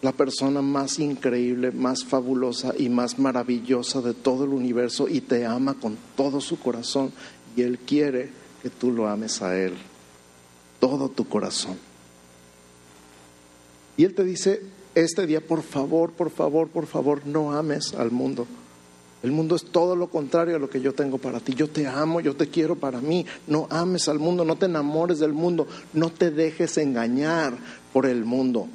la 0.00 0.12
persona 0.12 0.62
más 0.62 0.98
increíble, 0.98 1.70
más 1.72 2.04
fabulosa 2.04 2.72
y 2.78 2.88
más 2.88 3.18
maravillosa 3.18 4.00
de 4.00 4.14
todo 4.14 4.44
el 4.44 4.50
universo 4.50 5.08
y 5.08 5.20
te 5.20 5.44
ama 5.44 5.74
con 5.74 5.98
todo 6.16 6.40
su 6.40 6.58
corazón 6.58 7.12
y 7.56 7.62
Él 7.62 7.78
quiere 7.78 8.30
que 8.62 8.70
tú 8.70 8.92
lo 8.92 9.08
ames 9.08 9.42
a 9.42 9.58
Él, 9.58 9.74
todo 10.80 11.08
tu 11.08 11.28
corazón. 11.28 11.76
Y 13.96 14.04
Él 14.04 14.14
te 14.14 14.24
dice, 14.24 14.62
este 14.94 15.26
día, 15.26 15.40
por 15.44 15.62
favor, 15.62 16.12
por 16.12 16.30
favor, 16.30 16.68
por 16.68 16.86
favor, 16.86 17.26
no 17.26 17.52
ames 17.52 17.94
al 17.94 18.12
mundo. 18.12 18.46
El 19.22 19.32
mundo 19.32 19.56
es 19.56 19.64
todo 19.64 19.96
lo 19.96 20.08
contrario 20.08 20.56
a 20.56 20.58
lo 20.58 20.70
que 20.70 20.80
yo 20.80 20.94
tengo 20.94 21.18
para 21.18 21.40
ti. 21.40 21.54
Yo 21.54 21.68
te 21.68 21.86
amo, 21.86 22.20
yo 22.20 22.36
te 22.36 22.48
quiero 22.48 22.76
para 22.76 23.00
mí. 23.00 23.26
No 23.46 23.66
ames 23.70 24.08
al 24.08 24.18
mundo, 24.18 24.44
no 24.44 24.56
te 24.56 24.66
enamores 24.66 25.18
del 25.18 25.32
mundo, 25.32 25.66
no 25.92 26.10
te 26.10 26.30
dejes 26.30 26.78
engañar 26.78 27.56
por 27.92 28.06
el 28.06 28.24
mundo 28.24 28.68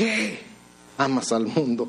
qué 0.00 0.38
amas 0.96 1.30
al 1.30 1.46
mundo? 1.46 1.86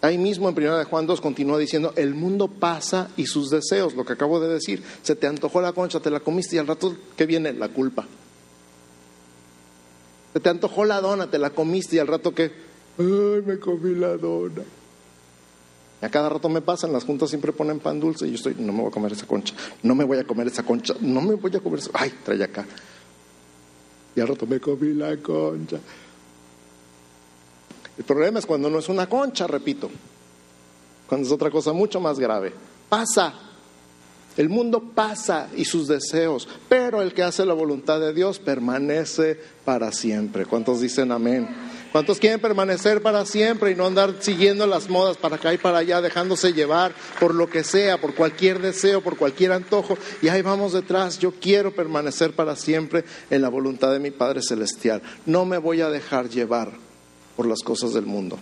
Ahí 0.00 0.18
mismo 0.18 0.48
en 0.48 0.56
1 0.56 0.78
de 0.78 0.84
Juan 0.84 1.06
2 1.06 1.20
continúa 1.20 1.58
diciendo, 1.58 1.92
el 1.96 2.14
mundo 2.14 2.46
pasa 2.46 3.10
y 3.16 3.26
sus 3.26 3.50
deseos, 3.50 3.94
lo 3.94 4.04
que 4.04 4.12
acabo 4.12 4.38
de 4.38 4.48
decir, 4.48 4.84
se 5.02 5.16
te 5.16 5.26
antojó 5.26 5.60
la 5.60 5.72
concha, 5.72 5.98
te 5.98 6.10
la 6.10 6.20
comiste 6.20 6.56
y 6.56 6.58
al 6.60 6.68
rato 6.68 6.96
que 7.16 7.26
viene 7.26 7.52
la 7.52 7.68
culpa. 7.68 8.06
Se 10.32 10.40
te 10.40 10.48
antojó 10.48 10.84
la 10.84 11.00
dona, 11.00 11.28
te 11.28 11.38
la 11.38 11.50
comiste 11.50 11.96
y 11.96 11.98
al 11.98 12.06
rato 12.06 12.34
que, 12.34 12.52
ay, 12.98 13.42
me 13.46 13.58
comí 13.58 13.94
la 13.94 14.16
dona. 14.16 14.62
A 16.02 16.08
cada 16.08 16.28
rato 16.28 16.48
me 16.48 16.60
pasan, 16.60 16.92
las 16.92 17.04
juntas 17.04 17.28
siempre 17.30 17.52
ponen 17.52 17.78
pan 17.78 18.00
dulce 18.00 18.26
y 18.26 18.30
yo 18.30 18.34
estoy, 18.34 18.56
no 18.58 18.72
me 18.72 18.80
voy 18.80 18.88
a 18.88 18.92
comer 18.92 19.12
esa 19.12 19.24
concha, 19.24 19.54
no 19.84 19.94
me 19.94 20.02
voy 20.02 20.18
a 20.18 20.24
comer 20.24 20.48
esa 20.48 20.64
concha, 20.64 20.94
no 21.00 21.20
me 21.20 21.36
voy 21.36 21.54
a 21.54 21.60
comer 21.60 21.78
esa, 21.78 21.90
ay, 21.94 22.12
trae 22.24 22.42
acá. 22.42 22.66
Y 24.16 24.20
rato 24.20 24.44
me 24.46 24.58
comí 24.58 24.94
la 24.94 25.16
concha. 25.18 25.78
El 27.96 28.04
problema 28.04 28.40
es 28.40 28.46
cuando 28.46 28.68
no 28.68 28.80
es 28.80 28.88
una 28.88 29.08
concha, 29.08 29.46
repito, 29.46 29.88
cuando 31.06 31.24
es 31.24 31.32
otra 31.32 31.52
cosa 31.52 31.72
mucho 31.72 32.00
más 32.00 32.18
grave. 32.18 32.52
Pasa, 32.88 33.34
el 34.36 34.48
mundo 34.48 34.82
pasa 34.94 35.50
y 35.56 35.64
sus 35.64 35.86
deseos, 35.86 36.48
pero 36.68 37.00
el 37.00 37.14
que 37.14 37.22
hace 37.22 37.46
la 37.46 37.54
voluntad 37.54 38.00
de 38.00 38.12
Dios 38.12 38.40
permanece 38.40 39.38
para 39.64 39.92
siempre. 39.92 40.46
¿Cuántos 40.46 40.80
dicen 40.80 41.12
amén? 41.12 41.48
¿Cuántos 41.92 42.18
quieren 42.18 42.40
permanecer 42.40 43.02
para 43.02 43.26
siempre 43.26 43.70
y 43.70 43.74
no 43.74 43.86
andar 43.86 44.14
siguiendo 44.20 44.66
las 44.66 44.88
modas 44.88 45.18
para 45.18 45.36
acá 45.36 45.52
y 45.52 45.58
para 45.58 45.76
allá, 45.76 46.00
dejándose 46.00 46.54
llevar 46.54 46.94
por 47.20 47.34
lo 47.34 47.50
que 47.50 47.64
sea, 47.64 48.00
por 48.00 48.14
cualquier 48.14 48.60
deseo, 48.62 49.02
por 49.02 49.18
cualquier 49.18 49.52
antojo? 49.52 49.98
Y 50.22 50.28
ahí 50.28 50.40
vamos 50.40 50.72
detrás. 50.72 51.18
Yo 51.18 51.32
quiero 51.32 51.74
permanecer 51.74 52.32
para 52.34 52.56
siempre 52.56 53.04
en 53.28 53.42
la 53.42 53.50
voluntad 53.50 53.92
de 53.92 53.98
mi 53.98 54.10
Padre 54.10 54.40
Celestial. 54.40 55.02
No 55.26 55.44
me 55.44 55.58
voy 55.58 55.82
a 55.82 55.90
dejar 55.90 56.30
llevar 56.30 56.72
por 57.36 57.46
las 57.46 57.60
cosas 57.60 57.92
del 57.92 58.06
mundo. 58.06 58.38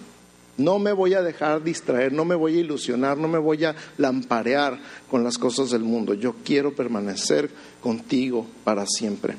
No 0.56 0.78
me 0.78 0.92
voy 0.92 1.14
a 1.14 1.22
dejar 1.22 1.64
distraer, 1.64 2.12
no 2.12 2.24
me 2.24 2.36
voy 2.36 2.56
a 2.56 2.60
ilusionar, 2.60 3.18
no 3.18 3.26
me 3.26 3.38
voy 3.38 3.64
a 3.64 3.74
lamparear 3.98 4.78
con 5.10 5.24
las 5.24 5.38
cosas 5.38 5.70
del 5.70 5.82
mundo. 5.82 6.14
Yo 6.14 6.36
quiero 6.44 6.72
permanecer 6.72 7.50
contigo 7.80 8.46
para 8.62 8.86
siempre. 8.86 9.34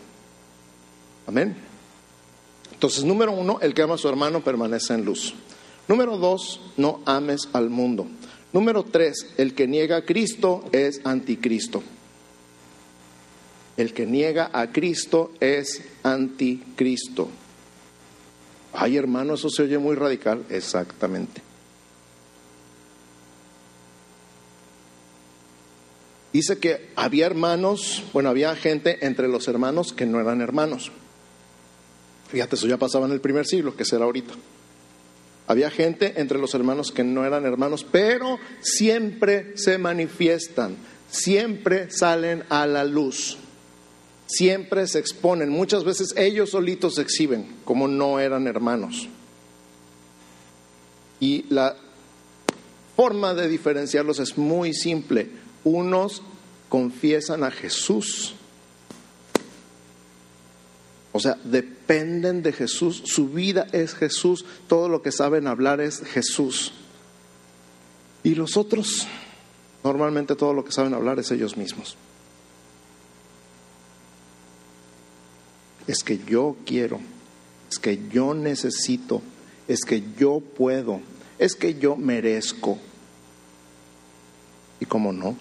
Amén. 1.28 1.70
Entonces, 2.82 3.04
número 3.04 3.32
uno, 3.32 3.60
el 3.62 3.76
que 3.76 3.84
ama 3.84 3.94
a 3.94 3.98
su 4.00 4.10
hermano 4.10 4.44
permanece 4.44 4.96
en 4.96 5.06
luz. 5.06 5.36
Número 5.88 6.17
dos, 6.17 6.60
no 6.78 7.02
ames 7.06 7.48
al 7.54 7.70
mundo. 7.70 8.08
Número 8.54 8.82
tres, 8.82 9.28
el 9.38 9.54
que 9.54 9.67
niega 9.67 9.98
a 9.98 10.02
Cristo 10.04 10.63
es 10.72 11.00
anticristo. 11.04 11.84
El 13.78 13.94
que 13.94 14.08
niega 14.08 14.50
a 14.52 14.72
Cristo 14.72 15.32
es 15.39 15.84
anticristo. 16.02 17.30
Ay, 18.74 18.98
hermano, 18.98 19.36
eso 19.36 19.52
se 19.52 19.62
oye 19.62 19.78
muy 19.78 19.96
radical. 19.96 20.44
Exactamente. 20.50 21.39
Dice 26.34 26.58
que 26.58 26.89
había 26.96 27.28
hermanos, 27.28 28.02
bueno, 28.12 28.30
había 28.30 28.56
gente 28.56 29.06
entre 29.06 29.28
los 29.28 29.48
hermanos 29.48 29.94
que 29.94 30.08
no 30.08 30.20
eran 30.20 30.41
hermanos. 30.41 30.91
Fíjate, 32.32 32.56
eso 32.56 32.67
ya 32.67 32.78
pasaba 32.78 33.06
en 33.06 33.12
el 33.12 33.22
primer 33.22 33.46
siglo, 33.46 33.76
que 33.76 33.86
será 33.86 34.06
ahorita. 34.06 34.34
Había 35.48 35.70
gente 35.70 36.13
entre 36.22 36.39
los 36.39 36.54
hermanos 36.54 36.91
que 36.91 37.04
no 37.04 37.26
eran 37.26 37.46
hermanos, 37.46 37.86
pero 37.89 38.39
siempre 38.62 39.58
se 39.58 39.78
manifiestan, 39.78 40.78
siempre 41.10 41.91
salen 41.91 42.44
a 42.50 42.65
la 42.65 42.86
luz 42.86 43.38
siempre 44.32 44.88
se 44.88 45.00
exponen. 45.00 45.50
Muchas 45.50 45.84
veces 45.84 46.13
ellos 46.15 46.52
solitos 46.52 46.96
se 46.96 47.02
exhiben, 47.02 47.48
como 47.65 47.88
no 47.88 48.20
eran 48.20 48.48
hermanos. 48.48 49.10
Y 51.20 51.46
la 51.50 51.76
forma 52.96 53.34
de 53.34 53.48
diferenciarlos 53.48 54.20
es 54.20 54.38
muy 54.38 54.74
simple. 54.74 55.30
Unos 55.63 56.24
confiesan 56.70 57.44
a 57.44 57.52
Jesús. 57.52 58.36
O 61.13 61.19
sea, 61.19 61.38
dependen 61.43 62.41
de 62.41 62.54
Jesús, 62.54 63.02
su 63.06 63.30
vida 63.30 63.67
es 63.74 63.93
Jesús, 63.93 64.45
todo 64.67 64.88
lo 64.88 65.02
que 65.02 65.12
saben 65.12 65.47
hablar 65.47 65.82
es 65.82 66.02
Jesús. 66.02 66.71
Y 68.24 68.36
los 68.36 68.56
otros, 68.56 69.08
normalmente 69.84 70.36
todo 70.36 70.54
lo 70.54 70.63
que 70.63 70.71
saben 70.71 70.93
hablar 70.93 71.19
es 71.19 71.32
ellos 71.32 71.58
mismos. 71.58 71.97
es 75.88 76.04
que 76.04 76.19
yo 76.19 76.56
quiero, 76.65 77.00
es 77.69 77.80
que 77.80 78.00
yo 78.10 78.34
necesito, 78.34 79.21
es 79.67 79.82
que 79.82 80.04
yo 80.17 80.39
puedo, 80.39 81.02
es 81.38 81.56
que 81.56 81.76
yo 81.76 81.95
merezco. 81.95 82.78
¿Y 84.80 84.86
cómo 84.86 85.12
no? 85.12 85.36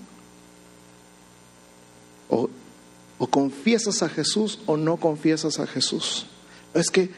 O, 2.29 2.49
o 3.21 3.27
confiesas 3.27 4.03
a 4.03 4.09
Jesús 4.09 4.59
o 4.65 4.79
no 4.79 4.97
confiesas 4.97 5.61
a 5.61 5.67
Jesús. 5.67 6.27
Es 6.73 6.89
que 6.89 7.11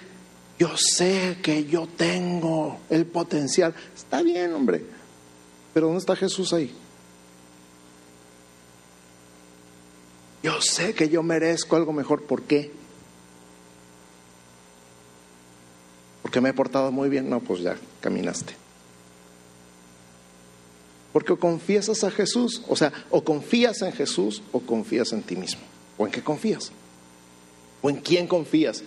yo 0.59 0.77
sé 0.77 1.38
que 1.41 1.65
yo 1.65 1.87
tengo 1.87 2.81
el 2.91 3.07
potencial. 3.07 3.73
Está 3.95 4.21
bien, 4.21 4.53
hombre. 4.53 4.85
Pero 5.73 5.87
¿dónde 5.87 6.01
está 6.01 6.17
Jesús 6.17 6.53
ahí? 6.53 6.75
Yo 10.43 10.61
sé 10.61 10.93
que 10.93 11.09
yo 11.09 11.23
merezco 11.23 11.77
algo 11.77 11.93
mejor. 11.93 12.25
¿Por 12.25 12.43
qué? 12.43 12.73
Porque 16.23 16.41
me 16.41 16.49
he 16.49 16.53
portado 16.53 16.91
muy 16.91 17.09
bien. 17.11 17.31
No, 17.31 17.38
pues 17.38 17.61
ya 17.61 17.77
caminaste. 18.01 18.57
Porque 21.12 21.33
o 21.33 21.38
confiesas 21.38 22.03
a 22.03 22.11
Jesús, 22.11 22.62
o 22.67 22.75
sea, 22.75 22.93
o 23.11 23.23
confías 23.23 23.83
en 23.83 23.93
Jesús 23.93 24.43
o 24.51 24.59
confías 24.59 25.12
en 25.12 25.23
ti 25.23 25.37
mismo. 25.37 25.72
¿O 26.03 26.07
en 26.07 26.11
qué 26.11 26.21
confías? 26.21 26.73
¿O 27.81 27.88
en 27.88 28.01
quién 28.01 28.27
confías? 28.27 28.83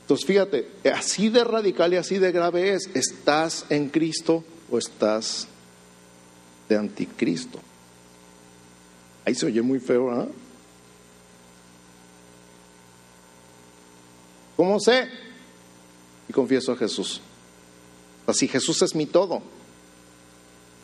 Entonces 0.00 0.26
fíjate, 0.26 0.68
así 0.92 1.28
de 1.28 1.44
radical 1.44 1.94
y 1.94 1.98
así 1.98 2.18
de 2.18 2.32
grave 2.32 2.74
es, 2.74 2.90
¿estás 2.94 3.64
en 3.70 3.90
Cristo 3.90 4.42
o 4.72 4.78
estás 4.78 5.46
de 6.68 6.76
anticristo? 6.76 7.60
Ahí 9.24 9.36
se 9.36 9.46
oye 9.46 9.62
muy 9.62 9.78
feo, 9.78 10.10
¿ah? 10.10 10.26
¿Cómo 14.56 14.80
sé? 14.80 15.08
Y 16.28 16.32
confieso 16.32 16.72
a 16.72 16.76
Jesús. 16.76 17.20
Así 18.26 18.48
Jesús 18.48 18.82
es 18.82 18.96
mi 18.96 19.06
todo. 19.06 19.42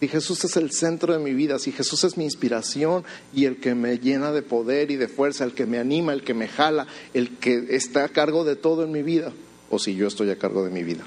Si 0.00 0.08
Jesús 0.08 0.44
es 0.44 0.56
el 0.56 0.72
centro 0.72 1.14
de 1.14 1.18
mi 1.18 1.32
vida, 1.32 1.58
si 1.58 1.72
Jesús 1.72 2.04
es 2.04 2.18
mi 2.18 2.24
inspiración 2.24 3.04
y 3.32 3.46
el 3.46 3.56
que 3.56 3.74
me 3.74 3.98
llena 3.98 4.30
de 4.30 4.42
poder 4.42 4.90
y 4.90 4.96
de 4.96 5.08
fuerza, 5.08 5.44
el 5.44 5.54
que 5.54 5.64
me 5.64 5.78
anima, 5.78 6.12
el 6.12 6.22
que 6.22 6.34
me 6.34 6.48
jala, 6.48 6.86
el 7.14 7.38
que 7.38 7.68
está 7.70 8.04
a 8.04 8.08
cargo 8.08 8.44
de 8.44 8.56
todo 8.56 8.84
en 8.84 8.92
mi 8.92 9.02
vida, 9.02 9.32
o 9.70 9.78
si 9.78 9.94
yo 9.94 10.06
estoy 10.06 10.30
a 10.30 10.38
cargo 10.38 10.64
de 10.64 10.70
mi 10.70 10.82
vida. 10.82 11.04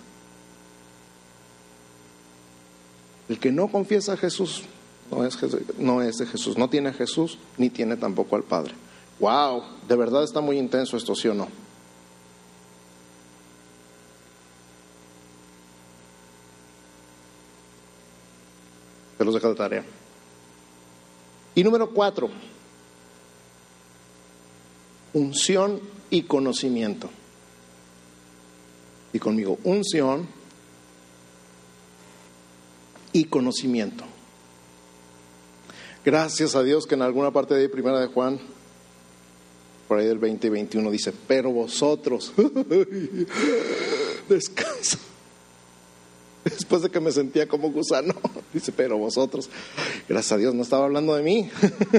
El 3.30 3.40
que 3.40 3.52
no 3.52 3.68
confiesa 3.68 4.14
a 4.14 4.18
Jesús 4.18 4.64
no 5.12 5.24
es, 5.24 5.38
no 5.78 6.02
es 6.02 6.18
de 6.18 6.26
Jesús, 6.26 6.58
no 6.58 6.68
tiene 6.68 6.90
a 6.90 6.94
Jesús 6.94 7.38
ni 7.58 7.70
tiene 7.70 7.96
tampoco 7.96 8.36
al 8.36 8.44
Padre. 8.44 8.74
¡Wow! 9.20 9.64
De 9.88 9.96
verdad 9.96 10.24
está 10.24 10.42
muy 10.42 10.58
intenso 10.58 10.98
esto, 10.98 11.14
¿sí 11.14 11.28
o 11.28 11.36
no? 11.36 11.48
Se 19.20 19.26
los 19.26 19.34
dejo 19.34 19.50
de 19.50 19.56
tarea. 19.56 19.84
Y 21.54 21.62
número 21.62 21.90
cuatro, 21.90 22.30
unción 25.12 25.82
y 26.10 26.22
conocimiento. 26.22 27.10
Y 29.12 29.20
conmigo, 29.20 29.60
unción 29.66 30.26
y 33.12 33.26
conocimiento. 33.26 34.06
Gracias 36.06 36.56
a 36.56 36.64
Dios 36.64 36.88
que 36.88 36.96
en 36.96 37.02
alguna 37.02 37.32
parte 37.32 37.56
de 37.56 37.68
Primera 37.68 38.00
de 38.00 38.08
Juan, 38.08 38.40
por 39.90 40.00
ahí 40.00 40.08
del 40.08 40.20
20 40.20 40.48
y 40.48 40.50
21, 40.50 40.92
dice, 40.92 41.14
pero 41.28 41.52
vosotros, 41.52 42.32
descansa. 44.30 44.98
Después 46.58 46.82
de 46.82 46.90
que 46.90 47.00
me 47.00 47.12
sentía 47.12 47.48
como 47.48 47.72
gusano, 47.72 48.14
dice, 48.54 48.72
pero 48.72 48.98
vosotros, 48.98 49.50
gracias 50.08 50.32
a 50.32 50.38
Dios 50.38 50.54
no 50.54 50.64
estaba 50.64 50.86
hablando 50.86 51.16
de 51.16 51.24
mí. 51.24 51.50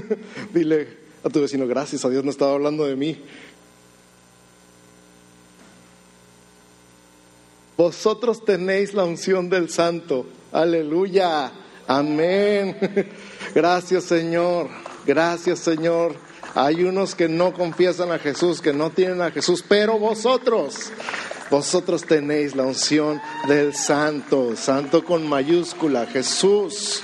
Dile 0.55 0.89
a 1.23 1.29
tu 1.29 1.41
vecino, 1.41 1.67
gracias 1.67 2.05
a 2.05 2.09
Dios 2.09 2.25
no 2.25 2.31
estaba 2.31 2.53
hablando 2.53 2.85
de 2.87 2.97
mí. 2.97 3.23
Vosotros 7.77 8.45
tenéis 8.45 8.93
la 8.93 9.05
unción 9.05 9.49
del 9.49 9.71
santo. 9.71 10.27
Aleluya. 10.53 11.51
Amén. 11.87 12.77
Gracias 13.55 14.05
Señor. 14.05 14.69
Gracias 15.07 15.61
Señor. 15.61 16.15
Hay 16.55 16.83
unos 16.83 17.15
que 17.15 17.29
no 17.29 17.53
confiesan 17.53 18.13
a 18.13 18.19
Jesús, 18.19 18.61
que 18.61 18.73
no 18.73 18.91
tienen 18.91 19.23
a 19.23 19.31
Jesús, 19.31 19.65
pero 19.67 19.99
vosotros, 19.99 20.91
vosotros 21.51 22.05
tenéis 22.05 22.55
la 22.55 22.65
unción 22.65 23.21
del 23.49 23.75
santo, 23.75 24.57
santo 24.57 25.05
con 25.05 25.29
mayúscula, 25.29 26.07
Jesús. 26.07 27.03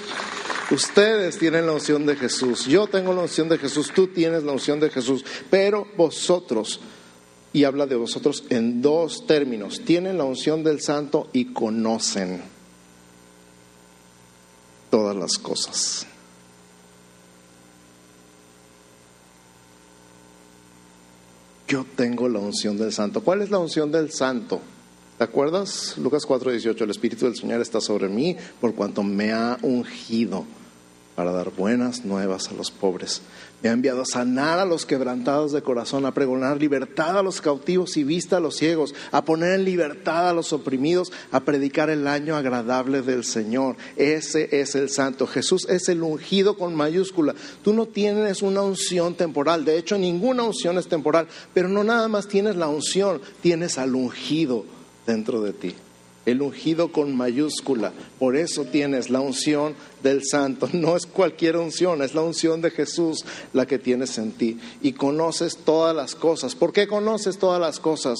Ustedes 0.70 1.38
tienen 1.38 1.66
la 1.66 1.72
unción 1.72 2.06
de 2.06 2.16
Jesús, 2.16 2.66
yo 2.66 2.86
tengo 2.86 3.12
la 3.12 3.22
unción 3.22 3.48
de 3.48 3.58
Jesús, 3.58 3.92
tú 3.94 4.08
tienes 4.08 4.42
la 4.42 4.52
unción 4.52 4.80
de 4.80 4.90
Jesús, 4.90 5.24
pero 5.48 5.86
vosotros, 5.96 6.80
y 7.52 7.64
habla 7.64 7.86
de 7.86 7.94
vosotros 7.94 8.44
en 8.50 8.82
dos 8.82 9.26
términos, 9.26 9.82
tienen 9.84 10.18
la 10.18 10.24
unción 10.24 10.64
del 10.64 10.80
santo 10.80 11.28
y 11.32 11.52
conocen 11.52 12.42
todas 14.90 15.14
las 15.14 15.38
cosas. 15.38 16.06
Yo 21.68 21.84
tengo 21.96 22.28
la 22.28 22.38
unción 22.38 22.78
del 22.78 22.92
santo. 22.92 23.22
¿Cuál 23.22 23.42
es 23.42 23.50
la 23.50 23.58
unción 23.58 23.90
del 23.90 24.12
santo? 24.12 24.60
¿Te 25.18 25.24
acuerdas? 25.24 25.96
Lucas 25.98 26.24
4:18, 26.26 26.84
el 26.84 26.90
Espíritu 26.90 27.24
del 27.24 27.36
Señor 27.36 27.60
está 27.60 27.80
sobre 27.80 28.08
mí 28.08 28.36
por 28.60 28.74
cuanto 28.74 29.02
me 29.02 29.32
ha 29.32 29.58
ungido 29.62 30.44
para 31.16 31.32
dar 31.32 31.50
buenas 31.50 32.04
nuevas 32.04 32.48
a 32.48 32.54
los 32.54 32.70
pobres. 32.70 33.22
Me 33.62 33.70
ha 33.70 33.72
enviado 33.72 34.02
a 34.02 34.06
sanar 34.06 34.58
a 34.58 34.66
los 34.66 34.84
quebrantados 34.84 35.50
de 35.50 35.62
corazón, 35.62 36.04
a 36.04 36.12
pregonar 36.12 36.60
libertad 36.60 37.18
a 37.18 37.22
los 37.22 37.40
cautivos 37.40 37.96
y 37.96 38.04
vista 38.04 38.36
a 38.36 38.40
los 38.40 38.56
ciegos, 38.56 38.94
a 39.12 39.24
poner 39.24 39.54
en 39.54 39.64
libertad 39.64 40.28
a 40.28 40.34
los 40.34 40.52
oprimidos, 40.52 41.10
a 41.32 41.40
predicar 41.40 41.88
el 41.88 42.06
año 42.06 42.36
agradable 42.36 43.00
del 43.00 43.24
Señor. 43.24 43.76
Ese 43.96 44.60
es 44.60 44.74
el 44.74 44.90
santo. 44.90 45.26
Jesús 45.26 45.66
es 45.70 45.88
el 45.88 46.02
ungido 46.02 46.58
con 46.58 46.74
mayúscula. 46.74 47.34
Tú 47.64 47.72
no 47.72 47.86
tienes 47.86 48.42
una 48.42 48.60
unción 48.60 49.14
temporal. 49.14 49.64
De 49.64 49.78
hecho, 49.78 49.96
ninguna 49.96 50.42
unción 50.42 50.76
es 50.76 50.86
temporal. 50.86 51.26
Pero 51.54 51.68
no 51.68 51.82
nada 51.82 52.08
más 52.08 52.28
tienes 52.28 52.56
la 52.56 52.68
unción, 52.68 53.22
tienes 53.40 53.78
al 53.78 53.94
ungido 53.94 54.66
dentro 55.06 55.40
de 55.40 55.54
ti 55.54 55.74
el 56.26 56.42
ungido 56.42 56.90
con 56.92 57.16
mayúscula. 57.16 57.92
Por 58.18 58.36
eso 58.36 58.64
tienes 58.64 59.08
la 59.10 59.20
unción 59.20 59.74
del 60.02 60.22
santo. 60.24 60.68
No 60.76 60.96
es 60.96 61.06
cualquier 61.06 61.56
unción, 61.56 62.02
es 62.02 62.14
la 62.14 62.22
unción 62.22 62.60
de 62.60 62.70
Jesús 62.70 63.24
la 63.52 63.64
que 63.66 63.78
tienes 63.78 64.18
en 64.18 64.32
ti. 64.32 64.58
Y 64.82 64.92
conoces 64.92 65.56
todas 65.56 65.94
las 65.94 66.14
cosas. 66.14 66.54
¿Por 66.54 66.72
qué 66.72 66.86
conoces 66.86 67.38
todas 67.38 67.60
las 67.60 67.80
cosas? 67.80 68.18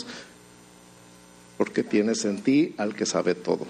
Porque 1.59 1.83
tienes 1.83 2.25
en 2.25 2.43
ti 2.43 2.75
al 2.79 2.95
que 2.95 3.05
sabe 3.05 3.35
todo. 3.35 3.67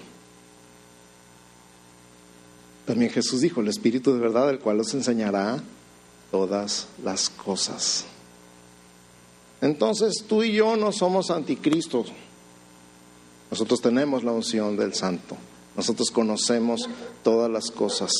También 2.85 3.11
Jesús 3.11 3.41
dijo, 3.41 3.59
el 3.59 3.67
Espíritu 3.67 4.13
de 4.13 4.19
verdad, 4.19 4.49
el 4.49 4.59
cual 4.59 4.79
os 4.79 4.93
enseñará 4.93 5.61
todas 6.31 6.87
las 7.03 7.29
cosas. 7.29 8.05
Entonces 9.61 10.23
tú 10.27 10.43
y 10.43 10.53
yo 10.53 10.77
no 10.77 10.91
somos 10.91 11.31
anticristos. 11.31 12.13
Nosotros 13.49 13.81
tenemos 13.81 14.23
la 14.23 14.31
unción 14.31 14.75
del 14.77 14.93
Santo. 14.93 15.37
Nosotros 15.75 16.11
conocemos 16.11 16.89
todas 17.23 17.49
las 17.49 17.71
cosas. 17.71 18.11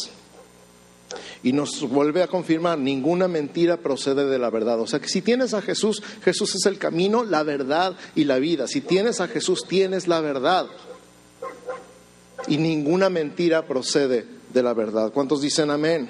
Y 1.44 1.54
nos 1.54 1.82
vuelve 1.88 2.24
a 2.24 2.28
confirmar, 2.28 2.78
ninguna 2.78 3.28
mentira 3.28 3.78
procede 3.78 4.26
de 4.26 4.40
la 4.40 4.50
verdad. 4.50 4.80
O 4.80 4.88
sea 4.88 5.00
que 5.00 5.08
si 5.08 5.22
tienes 5.22 5.54
a 5.54 5.62
Jesús, 5.62 6.02
Jesús 6.24 6.56
es 6.56 6.66
el 6.66 6.78
camino, 6.78 7.24
la 7.24 7.44
verdad 7.44 7.96
y 8.16 8.24
la 8.24 8.40
vida. 8.40 8.68
Si 8.68 8.82
tienes 8.82 9.22
a 9.22 9.28
Jesús, 9.28 9.66
tienes 9.68 10.08
la 10.08 10.20
verdad. 10.20 10.68
Y 12.48 12.58
ninguna 12.58 13.10
mentira 13.10 13.66
procede 13.66 14.26
de 14.54 14.64
la 14.64 14.74
verdad. 14.74 15.12
¿Cuántos 15.12 15.42
dicen 15.42 15.70
amén? 15.70 16.10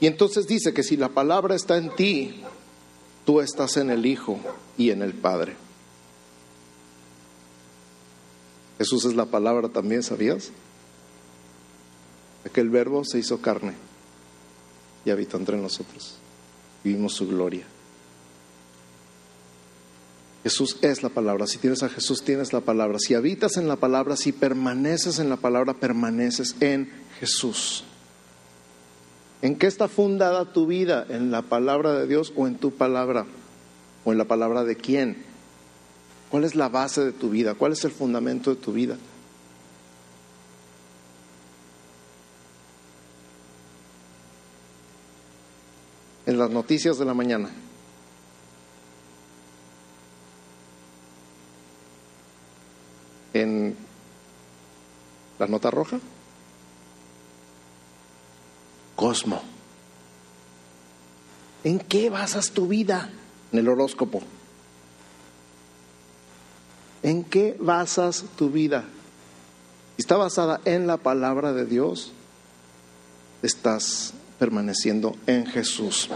Y 0.00 0.06
entonces 0.06 0.46
dice 0.46 0.72
que 0.72 0.82
si 0.82 0.96
la 0.96 1.10
palabra 1.10 1.54
está 1.54 1.76
en 1.76 1.94
ti, 1.94 2.42
tú 3.24 3.40
estás 3.40 3.76
en 3.76 3.90
el 3.90 4.06
Hijo 4.06 4.38
y 4.78 4.90
en 4.90 5.02
el 5.02 5.14
Padre. 5.14 5.56
Jesús 8.80 9.04
es 9.04 9.14
la 9.14 9.26
palabra 9.26 9.68
también, 9.68 10.02
¿sabías? 10.02 10.52
Aquel 12.46 12.70
verbo 12.70 13.04
se 13.04 13.18
hizo 13.18 13.42
carne 13.42 13.74
y 15.04 15.10
habitó 15.10 15.36
entre 15.36 15.58
nosotros. 15.58 16.14
Vivimos 16.82 17.12
su 17.12 17.28
gloria. 17.28 17.66
Jesús 20.42 20.78
es 20.80 21.02
la 21.02 21.10
palabra. 21.10 21.46
Si 21.46 21.58
tienes 21.58 21.82
a 21.82 21.90
Jesús, 21.90 22.22
tienes 22.24 22.54
la 22.54 22.62
palabra. 22.62 22.98
Si 22.98 23.12
habitas 23.12 23.58
en 23.58 23.68
la 23.68 23.76
palabra, 23.76 24.16
si 24.16 24.32
permaneces 24.32 25.18
en 25.18 25.28
la 25.28 25.36
palabra, 25.36 25.74
permaneces 25.74 26.56
en 26.60 26.90
Jesús. 27.18 27.84
¿En 29.42 29.56
qué 29.56 29.66
está 29.66 29.88
fundada 29.88 30.54
tu 30.54 30.66
vida? 30.66 31.04
¿En 31.10 31.30
la 31.30 31.42
palabra 31.42 31.92
de 31.92 32.06
Dios 32.06 32.32
o 32.34 32.46
en 32.46 32.56
tu 32.56 32.70
palabra? 32.70 33.26
¿O 34.06 34.12
en 34.12 34.16
la 34.16 34.24
palabra 34.24 34.64
de 34.64 34.76
quién? 34.76 35.29
¿Cuál 36.30 36.44
es 36.44 36.54
la 36.54 36.68
base 36.68 37.04
de 37.04 37.12
tu 37.12 37.30
vida? 37.30 37.54
¿Cuál 37.54 37.72
es 37.72 37.84
el 37.84 37.90
fundamento 37.90 38.50
de 38.50 38.56
tu 38.56 38.72
vida? 38.72 38.96
en 46.30 46.38
las 46.38 46.50
noticias 46.50 46.96
de 46.96 47.04
la 47.04 47.12
mañana. 47.12 47.50
En 53.34 53.76
la 55.38 55.46
nota 55.48 55.70
roja. 55.70 55.98
Cosmo. 58.94 59.42
¿En 61.64 61.80
qué 61.80 62.10
basas 62.10 62.52
tu 62.52 62.68
vida? 62.68 63.10
En 63.52 63.58
el 63.58 63.68
horóscopo. 63.68 64.22
¿En 67.10 67.24
qué 67.24 67.56
basas 67.58 68.24
tu 68.36 68.50
vida? 68.50 68.84
Está 69.98 70.16
basada 70.16 70.60
en 70.64 70.86
la 70.86 70.96
palabra 70.96 71.52
de 71.52 71.66
Dios. 71.66 72.12
Estás 73.42 74.14
permaneciendo 74.38 75.16
en 75.26 75.44
Jesús. 75.44 76.08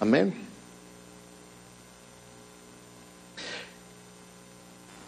Amén. 0.00 0.34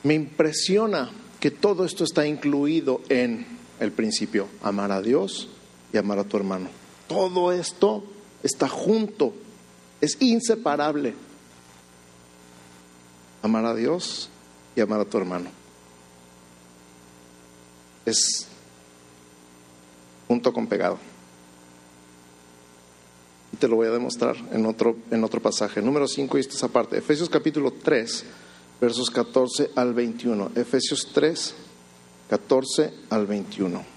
Me 0.05 0.15
impresiona 0.15 1.11
que 1.41 1.51
todo 1.51 1.85
esto 1.85 2.05
está 2.05 2.25
incluido 2.25 3.01
en 3.09 3.45
el 3.81 3.91
principio, 3.91 4.47
amar 4.63 4.93
a 4.93 5.03
Dios 5.03 5.49
y 5.93 5.97
amar 5.97 6.21
a 6.21 6.25
tu 6.25 6.37
hermano. 6.37 6.69
Todo 7.09 7.51
esto 7.51 8.05
está 8.45 8.69
junto, 8.69 9.35
es 10.01 10.19
inseparable. 10.21 11.15
Amar 13.43 13.65
a 13.65 13.75
Dios 13.75 14.29
y 14.75 14.81
amar 14.81 15.01
a 15.01 15.05
tu 15.05 15.19
hermano. 15.19 15.51
Es 18.05 18.47
junto 20.29 20.53
con 20.53 20.67
pegado. 20.67 20.99
Y 23.53 23.57
te 23.57 23.69
lo 23.69 23.77
voy 23.77 23.89
a 23.89 23.91
demostrar 23.91 24.37
en 24.51 24.65
otro, 24.67 24.97
en 25.11 25.23
otro 25.25 25.41
pasaje. 25.41 25.83
Número 25.83 26.09
5, 26.09 26.39
y 26.39 26.41
esta 26.41 26.55
es 26.55 26.65
aparte. 26.65 26.97
Efesios 26.97 27.29
capítulo 27.29 27.73
3, 27.73 28.25
versos 28.81 29.11
14 29.11 29.71
al 29.77 29.93
21. 29.93 30.53
Efesios 30.57 31.11
3, 31.13 31.55
14 32.31 32.95
al 33.11 33.27
21. 33.27 33.92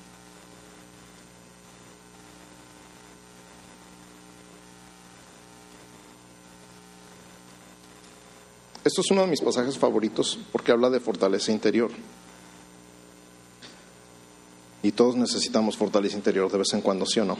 Esto 8.86 9.02
es 9.02 9.10
uno 9.10 9.22
de 9.22 9.28
mis 9.28 9.42
pasajes 9.42 9.80
favoritos 9.80 10.38
porque 10.52 10.72
habla 10.72 10.92
de 10.92 11.00
fortaleza 11.00 11.52
interior. 11.52 11.90
Y 14.84 14.92
todos 14.92 15.16
necesitamos 15.16 15.76
fortaleza 15.76 16.16
interior 16.16 16.52
de 16.52 16.60
vez 16.60 16.72
en 16.74 16.82
cuando, 16.82 17.08
¿sí 17.08 17.20
o 17.20 17.26
no? 17.26 17.36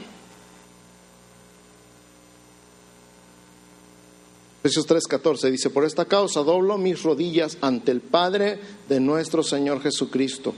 Efesios 4.64 4.88
3:14 4.88 5.48
dice, 5.52 5.70
por 5.70 5.84
esta 5.84 6.06
causa 6.06 6.40
doblo 6.40 6.76
mis 6.78 7.04
rodillas 7.04 7.56
ante 7.60 7.92
el 7.92 8.00
Padre 8.00 8.58
de 8.88 8.98
nuestro 8.98 9.44
Señor 9.44 9.80
Jesucristo, 9.80 10.52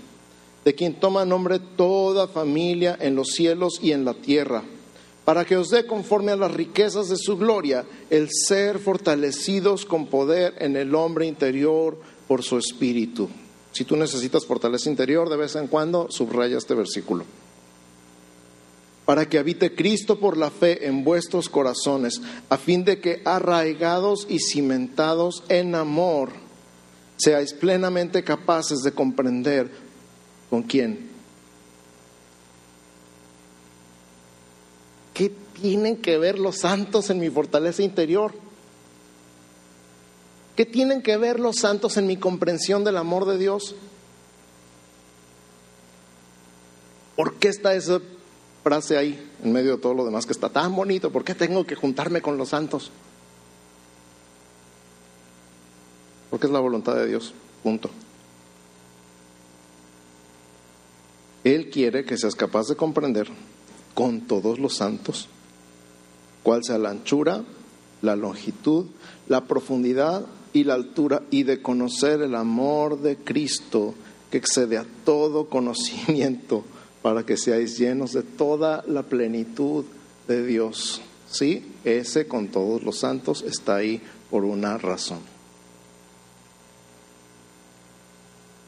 de 0.64 0.74
quien 0.74 0.98
toma 0.98 1.26
nombre 1.26 1.58
toda 1.58 2.28
familia 2.28 2.96
en 2.98 3.14
los 3.14 3.28
cielos 3.32 3.78
y 3.82 3.92
en 3.92 4.06
la 4.06 4.14
tierra, 4.14 4.62
para 5.28 5.44
que 5.44 5.58
os 5.58 5.68
dé 5.68 5.84
conforme 5.84 6.32
a 6.32 6.36
las 6.36 6.50
riquezas 6.50 7.10
de 7.10 7.18
su 7.18 7.36
gloria 7.36 7.84
el 8.08 8.30
ser 8.32 8.78
fortalecidos 8.78 9.84
con 9.84 10.06
poder 10.06 10.54
en 10.58 10.74
el 10.74 10.94
hombre 10.94 11.26
interior 11.26 12.00
por 12.26 12.42
su 12.42 12.56
espíritu. 12.56 13.28
Si 13.70 13.84
tú 13.84 13.94
necesitas 13.94 14.46
fortaleza 14.46 14.88
interior, 14.88 15.28
de 15.28 15.36
vez 15.36 15.54
en 15.56 15.66
cuando 15.66 16.10
subraya 16.10 16.56
este 16.56 16.72
versículo 16.72 17.26
para 19.04 19.28
que 19.28 19.38
habite 19.38 19.74
Cristo 19.74 20.18
por 20.18 20.38
la 20.38 20.50
fe 20.50 20.86
en 20.86 21.04
vuestros 21.04 21.50
corazones, 21.50 22.22
a 22.48 22.56
fin 22.56 22.86
de 22.86 22.98
que 22.98 23.20
arraigados 23.26 24.26
y 24.30 24.38
cimentados 24.38 25.44
en 25.50 25.74
amor, 25.74 26.30
seáis 27.18 27.52
plenamente 27.52 28.24
capaces 28.24 28.78
de 28.78 28.92
comprender 28.92 29.70
con 30.48 30.62
quién. 30.62 31.17
¿Qué 35.18 35.32
tienen 35.60 35.96
que 35.96 36.16
ver 36.16 36.38
los 36.38 36.58
santos 36.58 37.10
en 37.10 37.18
mi 37.18 37.28
fortaleza 37.28 37.82
interior? 37.82 38.32
¿Qué 40.54 40.64
tienen 40.64 41.02
que 41.02 41.16
ver 41.16 41.40
los 41.40 41.56
santos 41.56 41.96
en 41.96 42.06
mi 42.06 42.16
comprensión 42.16 42.84
del 42.84 42.96
amor 42.96 43.24
de 43.24 43.36
Dios? 43.36 43.74
¿Por 47.16 47.34
qué 47.34 47.48
está 47.48 47.74
ese 47.74 48.00
frase 48.62 48.96
ahí, 48.96 49.28
en 49.42 49.52
medio 49.52 49.72
de 49.72 49.82
todo 49.82 49.92
lo 49.92 50.04
demás 50.04 50.24
que 50.24 50.32
está 50.32 50.50
tan 50.50 50.76
bonito, 50.76 51.10
¿por 51.10 51.24
qué 51.24 51.34
tengo 51.34 51.66
que 51.66 51.74
juntarme 51.74 52.22
con 52.22 52.38
los 52.38 52.50
santos? 52.50 52.92
Porque 56.30 56.46
es 56.46 56.52
la 56.52 56.60
voluntad 56.60 56.94
de 56.94 57.08
Dios, 57.08 57.34
punto. 57.64 57.90
Él 61.42 61.70
quiere 61.70 62.04
que 62.04 62.16
seas 62.16 62.36
capaz 62.36 62.68
de 62.68 62.76
comprender 62.76 63.28
con 63.98 64.20
todos 64.20 64.60
los 64.60 64.76
santos 64.76 65.26
cuál 66.44 66.62
sea 66.62 66.78
la 66.78 66.90
anchura, 66.90 67.42
la 68.00 68.14
longitud, 68.14 68.86
la 69.26 69.46
profundidad 69.46 70.24
y 70.52 70.62
la 70.62 70.74
altura 70.74 71.24
y 71.32 71.42
de 71.42 71.60
conocer 71.60 72.22
el 72.22 72.36
amor 72.36 73.00
de 73.00 73.16
Cristo 73.16 73.94
que 74.30 74.38
excede 74.38 74.78
a 74.78 74.86
todo 75.04 75.48
conocimiento 75.48 76.62
para 77.02 77.26
que 77.26 77.36
seáis 77.36 77.76
llenos 77.76 78.12
de 78.12 78.22
toda 78.22 78.84
la 78.86 79.02
plenitud 79.02 79.84
de 80.28 80.46
Dios. 80.46 81.00
Sí, 81.28 81.66
ese 81.82 82.28
con 82.28 82.46
todos 82.46 82.84
los 82.84 83.00
santos 83.00 83.42
está 83.42 83.74
ahí 83.74 84.00
por 84.30 84.44
una 84.44 84.78
razón. 84.78 85.18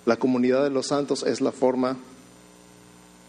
La 0.07 0.17
comunidad 0.17 0.65
de 0.65 0.71
los 0.71 0.89
santos 0.89 1.23
es 1.23 1.41
la 1.41 1.53
forma 1.53 1.99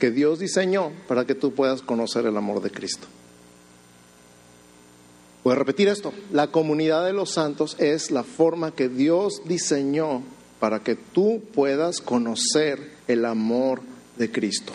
que 0.02 0.10
Dios 0.10 0.40
diseñó 0.40 0.92
para 1.08 1.26
que 1.26 1.36
tú 1.36 1.54
puedas 1.54 1.84
conocer 1.84 2.26
el 2.26 2.36
amor 2.36 2.64
de 2.64 2.72
Cristo. 2.72 3.06
Voy 5.44 5.54
a 5.54 5.60
repetir 5.60 5.90
esto. 5.90 6.12
La 6.32 6.48
comunidad 6.48 7.06
de 7.06 7.14
los 7.14 7.30
santos 7.30 7.76
es 7.78 8.10
la 8.10 8.24
forma 8.24 8.72
que 8.72 8.90
Dios 8.90 9.44
diseñó 9.46 10.24
para 10.60 10.80
que 10.80 10.96
tú 10.96 11.44
puedas 11.54 12.02
conocer 12.02 12.80
el 13.08 13.26
amor 13.26 13.84
de 14.18 14.32
Cristo. 14.32 14.74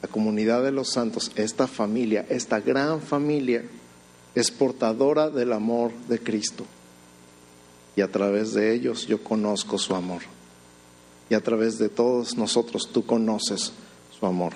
la 0.00 0.08
comunidad 0.08 0.62
de 0.62 0.70
los 0.70 0.90
santos, 0.90 1.32
esta 1.34 1.66
familia, 1.66 2.24
esta 2.28 2.60
gran 2.60 3.02
familia, 3.02 3.64
es 4.32 4.52
portadora 4.52 5.28
del 5.28 5.52
amor 5.52 5.90
de 6.08 6.20
Cristo. 6.20 6.64
Y 7.96 8.00
a 8.00 8.10
través 8.10 8.54
de 8.54 8.72
ellos 8.72 9.08
yo 9.08 9.24
conozco 9.24 9.76
su 9.76 9.96
amor. 9.96 10.22
Y 11.30 11.34
a 11.34 11.40
través 11.40 11.78
de 11.78 11.88
todos 11.88 12.36
nosotros 12.36 12.88
tú 12.92 13.04
conoces 13.04 13.72
su 14.18 14.26
amor. 14.26 14.54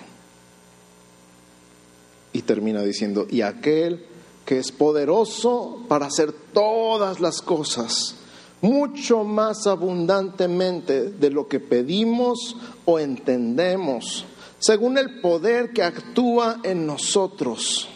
Y 2.33 2.43
termina 2.43 2.83
diciendo, 2.83 3.27
y 3.31 3.43
aquel 3.43 4.07
que 4.47 4.59
es 4.59 4.73
poderoso 4.73 5.85
para 5.89 6.07
hacer 6.07 6.33
todas 6.33 7.21
las 7.21 7.43
cosas, 7.43 8.17
mucho 8.63 9.25
más 9.25 9.67
abundantemente 9.67 11.11
de 11.11 11.31
lo 11.31 11.49
que 11.49 11.61
pedimos 11.61 12.57
o 12.85 12.99
entendemos 12.99 14.25
según 14.63 14.97
el 14.97 15.21
poder 15.21 15.73
que 15.73 15.83
actúa 15.83 16.61
en 16.63 16.87
nosotros. 16.87 17.89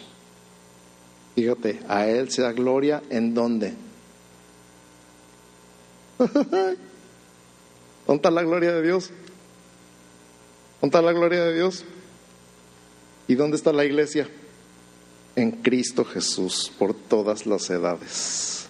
Fíjate, 1.33 1.79
a 1.87 2.07
Él 2.07 2.29
sea 2.29 2.51
gloria 2.51 3.01
en 3.09 3.33
dónde. 3.33 3.73
¿Dónde 8.07 8.19
está 8.19 8.31
la 8.31 8.41
gloria 8.41 8.71
de 8.73 8.81
Dios? 8.81 9.09
¿Dónde 10.81 10.97
está 10.97 11.01
la 11.01 11.11
gloria 11.11 11.43
de 11.43 11.53
Dios? 11.53 11.83
¿Y 13.27 13.35
dónde 13.35 13.57
está 13.57 13.73
la 13.73 13.83
iglesia? 13.83 14.29
En 15.35 15.51
Cristo 15.51 16.05
Jesús 16.05 16.71
por 16.79 16.93
todas 16.93 17.45
las 17.45 17.69
edades. 17.69 18.67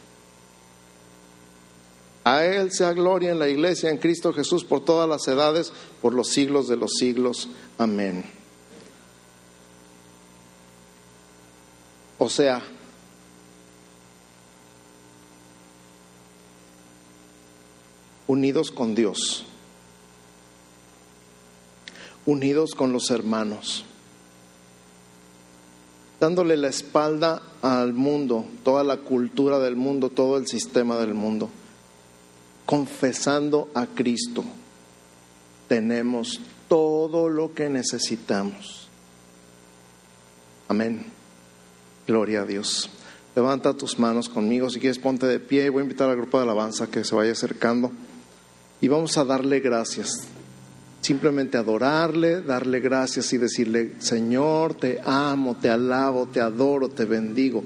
A 2.24 2.44
Él 2.46 2.72
sea 2.72 2.92
gloria 2.92 3.32
en 3.32 3.40
la 3.40 3.48
iglesia, 3.48 3.90
en 3.90 4.00
Cristo 4.00 4.34
Jesús, 4.34 4.66
por 4.66 4.84
todas 4.84 5.08
las 5.08 5.26
edades, 5.30 5.72
por 6.02 6.14
los 6.14 6.30
siglos 6.30 6.68
de 6.68 6.76
los 6.76 6.92
siglos. 7.00 7.48
Amén. 7.78 8.26
O 12.18 12.28
sea, 12.30 12.62
unidos 18.28 18.72
con 18.72 18.94
Dios, 18.96 19.46
unidos 22.26 22.76
con 22.76 22.92
los 22.92 23.10
hermanos, 23.10 23.86
dándole 26.20 26.58
la 26.58 26.68
espalda 26.68 27.42
al 27.62 27.94
mundo, 27.94 28.46
toda 28.64 28.84
la 28.84 28.98
cultura 28.98 29.60
del 29.60 29.76
mundo, 29.76 30.10
todo 30.10 30.38
el 30.38 30.48
sistema 30.48 30.98
del 30.98 31.14
mundo 31.14 31.50
confesando 32.68 33.70
a 33.74 33.88
Cristo, 33.88 34.44
tenemos 35.70 36.42
todo 36.68 37.30
lo 37.30 37.54
que 37.54 37.70
necesitamos. 37.70 38.90
Amén. 40.68 41.06
Gloria 42.06 42.42
a 42.42 42.46
Dios. 42.46 42.90
Levanta 43.36 43.74
tus 43.74 43.98
manos 43.98 44.28
conmigo. 44.28 44.70
Si 44.70 44.82
quieres, 44.82 45.00
ponte 45.00 45.26
de 45.28 45.40
pie. 45.40 45.70
Voy 45.70 45.80
a 45.80 45.84
invitar 45.84 46.10
al 46.10 46.18
grupo 46.18 46.38
de 46.38 46.44
alabanza 46.44 46.88
que 46.88 47.06
se 47.06 47.16
vaya 47.16 47.32
acercando. 47.32 47.92
Y 48.82 48.88
vamos 48.88 49.18
a 49.18 49.26
darle 49.26 49.60
gracias. 49.60 50.28
Simplemente 51.02 51.58
adorarle, 51.58 52.42
darle 52.42 52.80
gracias 52.80 53.32
y 53.34 53.38
decirle, 53.38 53.94
Señor, 54.00 54.74
te 54.74 55.00
amo, 55.04 55.56
te 55.56 55.70
alabo, 55.70 56.28
te 56.28 56.42
adoro, 56.42 56.90
te 56.90 57.06
bendigo. 57.06 57.64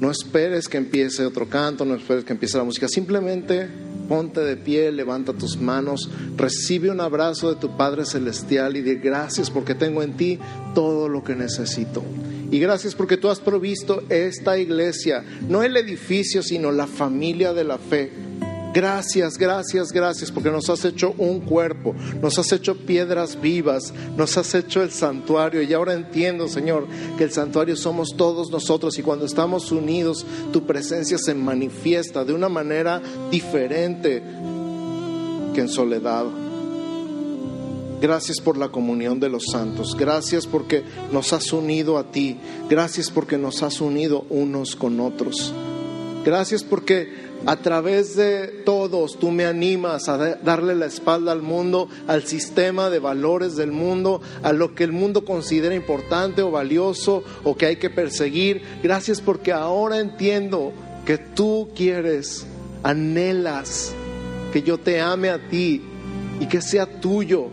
No 0.00 0.10
esperes 0.10 0.68
que 0.68 0.76
empiece 0.76 1.24
otro 1.24 1.48
canto, 1.48 1.84
no 1.84 1.94
esperes 1.94 2.24
que 2.24 2.32
empiece 2.32 2.58
la 2.58 2.64
música. 2.64 2.88
Simplemente 2.88 3.68
ponte 4.08 4.40
de 4.40 4.56
pie, 4.56 4.92
levanta 4.92 5.32
tus 5.32 5.56
manos, 5.56 6.10
recibe 6.36 6.90
un 6.90 7.00
abrazo 7.00 7.48
de 7.54 7.60
tu 7.60 7.76
Padre 7.76 8.04
Celestial 8.04 8.76
y 8.76 8.82
de 8.82 8.96
gracias 8.96 9.50
porque 9.50 9.74
tengo 9.74 10.02
en 10.02 10.16
ti 10.16 10.38
todo 10.74 11.08
lo 11.08 11.24
que 11.24 11.34
necesito. 11.34 12.04
Y 12.50 12.58
gracias 12.58 12.94
porque 12.94 13.16
tú 13.16 13.30
has 13.30 13.40
provisto 13.40 14.02
esta 14.10 14.58
iglesia, 14.58 15.24
no 15.48 15.62
el 15.62 15.76
edificio, 15.76 16.42
sino 16.42 16.70
la 16.70 16.86
familia 16.86 17.52
de 17.52 17.64
la 17.64 17.78
fe 17.78 18.12
Gracias, 18.74 19.38
gracias, 19.38 19.92
gracias, 19.92 20.32
porque 20.32 20.50
nos 20.50 20.68
has 20.68 20.84
hecho 20.84 21.14
un 21.16 21.42
cuerpo, 21.42 21.94
nos 22.20 22.36
has 22.40 22.50
hecho 22.50 22.76
piedras 22.76 23.40
vivas, 23.40 23.94
nos 24.16 24.36
has 24.36 24.52
hecho 24.56 24.82
el 24.82 24.90
santuario. 24.90 25.62
Y 25.62 25.72
ahora 25.72 25.94
entiendo, 25.94 26.48
Señor, 26.48 26.88
que 27.16 27.22
el 27.22 27.30
santuario 27.30 27.76
somos 27.76 28.16
todos 28.16 28.50
nosotros 28.50 28.98
y 28.98 29.02
cuando 29.02 29.26
estamos 29.26 29.70
unidos, 29.70 30.26
tu 30.52 30.66
presencia 30.66 31.18
se 31.18 31.34
manifiesta 31.34 32.24
de 32.24 32.32
una 32.32 32.48
manera 32.48 33.00
diferente 33.30 34.20
que 35.54 35.60
en 35.60 35.68
soledad. 35.68 36.24
Gracias 38.00 38.40
por 38.40 38.56
la 38.56 38.70
comunión 38.70 39.20
de 39.20 39.28
los 39.28 39.44
santos. 39.52 39.94
Gracias 39.96 40.48
porque 40.48 40.82
nos 41.12 41.32
has 41.32 41.52
unido 41.52 41.96
a 41.96 42.10
ti. 42.10 42.38
Gracias 42.68 43.08
porque 43.08 43.38
nos 43.38 43.62
has 43.62 43.80
unido 43.80 44.26
unos 44.30 44.74
con 44.74 44.98
otros. 44.98 45.54
Gracias 46.24 46.64
porque 46.64 47.23
a 47.46 47.56
través 47.56 48.16
de 48.16 48.46
todos 48.64 49.18
tú 49.18 49.30
me 49.30 49.44
animas 49.44 50.08
a 50.08 50.36
darle 50.36 50.74
la 50.74 50.86
espalda 50.86 51.32
al 51.32 51.42
mundo, 51.42 51.88
al 52.06 52.24
sistema 52.24 52.90
de 52.90 52.98
valores 52.98 53.56
del 53.56 53.72
mundo, 53.72 54.22
a 54.42 54.52
lo 54.52 54.74
que 54.74 54.84
el 54.84 54.92
mundo 54.92 55.24
considera 55.24 55.74
importante 55.74 56.42
o 56.42 56.50
valioso 56.50 57.22
o 57.42 57.56
que 57.56 57.66
hay 57.66 57.76
que 57.76 57.90
perseguir. 57.90 58.62
Gracias 58.82 59.20
porque 59.20 59.52
ahora 59.52 59.98
entiendo 59.98 60.72
que 61.04 61.18
tú 61.18 61.68
quieres, 61.74 62.46
anhelas 62.82 63.94
que 64.52 64.62
yo 64.62 64.78
te 64.78 65.00
ame 65.00 65.30
a 65.30 65.48
ti 65.48 65.82
y 66.40 66.46
que 66.46 66.62
sea 66.62 67.00
tuyo. 67.00 67.48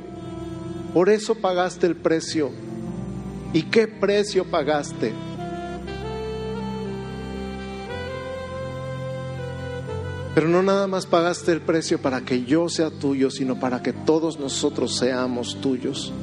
Por 0.94 1.10
eso 1.10 1.36
pagaste 1.36 1.88
el 1.88 1.96
precio. 1.96 2.52
¿Y 3.54 3.64
qué 3.64 3.88
precio 3.88 4.46
pagaste? 4.46 5.12
Pero 10.34 10.48
no 10.48 10.64
nada 10.64 10.88
más 10.88 11.06
pagaste 11.06 11.52
el 11.52 11.62
precio 11.62 12.02
para 12.02 12.22
que 12.22 12.46
yo 12.46 12.70
sea 12.70 12.90
tuyo, 12.90 13.30
sino 13.30 13.60
para 13.60 13.82
que 13.82 13.92
todos 13.92 14.40
nosotros 14.40 14.96
seamos 14.98 15.60
tuyos. 15.60 16.14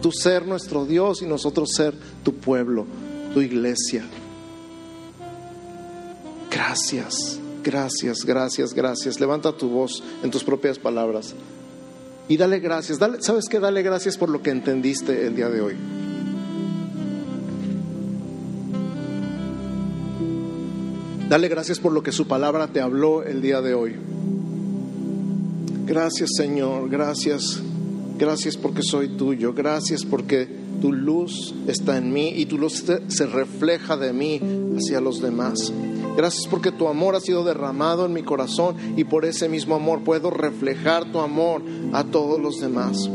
Tú 0.00 0.12
ser 0.12 0.46
nuestro 0.46 0.84
Dios 0.84 1.22
y 1.22 1.26
nosotros 1.26 1.70
ser 1.74 1.94
tu 2.22 2.34
pueblo, 2.34 2.86
tu 3.34 3.40
iglesia. 3.40 4.04
Gracias, 6.50 7.40
gracias, 7.64 8.24
gracias, 8.24 8.72
gracias. 8.72 9.18
Levanta 9.18 9.52
tu 9.52 9.68
voz 9.68 10.02
en 10.22 10.30
tus 10.30 10.44
propias 10.44 10.78
palabras 10.78 11.34
y 12.28 12.36
dale 12.36 12.60
gracias. 12.60 12.98
Dale, 12.98 13.20
¿Sabes 13.20 13.46
qué? 13.48 13.58
Dale 13.58 13.82
gracias 13.82 14.16
por 14.16 14.28
lo 14.28 14.42
que 14.42 14.50
entendiste 14.50 15.26
el 15.26 15.34
día 15.34 15.48
de 15.48 15.60
hoy. 15.60 15.76
Dale 21.28 21.48
gracias 21.48 21.80
por 21.80 21.92
lo 21.92 22.04
que 22.04 22.12
su 22.12 22.28
palabra 22.28 22.68
te 22.68 22.80
habló 22.80 23.24
el 23.24 23.42
día 23.42 23.60
de 23.60 23.74
hoy. 23.74 23.96
Gracias 25.84 26.30
Señor, 26.36 26.88
gracias. 26.88 27.60
Gracias 28.16 28.56
porque 28.56 28.82
soy 28.82 29.08
tuyo. 29.08 29.52
Gracias 29.52 30.04
porque 30.04 30.48
tu 30.80 30.92
luz 30.92 31.52
está 31.66 31.96
en 31.96 32.12
mí 32.12 32.32
y 32.36 32.46
tu 32.46 32.58
luz 32.58 32.84
se 33.08 33.26
refleja 33.26 33.96
de 33.96 34.12
mí 34.12 34.40
hacia 34.76 35.00
los 35.00 35.20
demás. 35.20 35.72
Gracias 36.16 36.46
porque 36.48 36.70
tu 36.70 36.86
amor 36.86 37.16
ha 37.16 37.20
sido 37.20 37.42
derramado 37.44 38.06
en 38.06 38.12
mi 38.12 38.22
corazón 38.22 38.76
y 38.96 39.02
por 39.02 39.24
ese 39.24 39.48
mismo 39.48 39.74
amor 39.74 40.04
puedo 40.04 40.30
reflejar 40.30 41.10
tu 41.10 41.18
amor 41.18 41.60
a 41.92 42.04
todos 42.04 42.40
los 42.40 42.60
demás. 42.60 43.10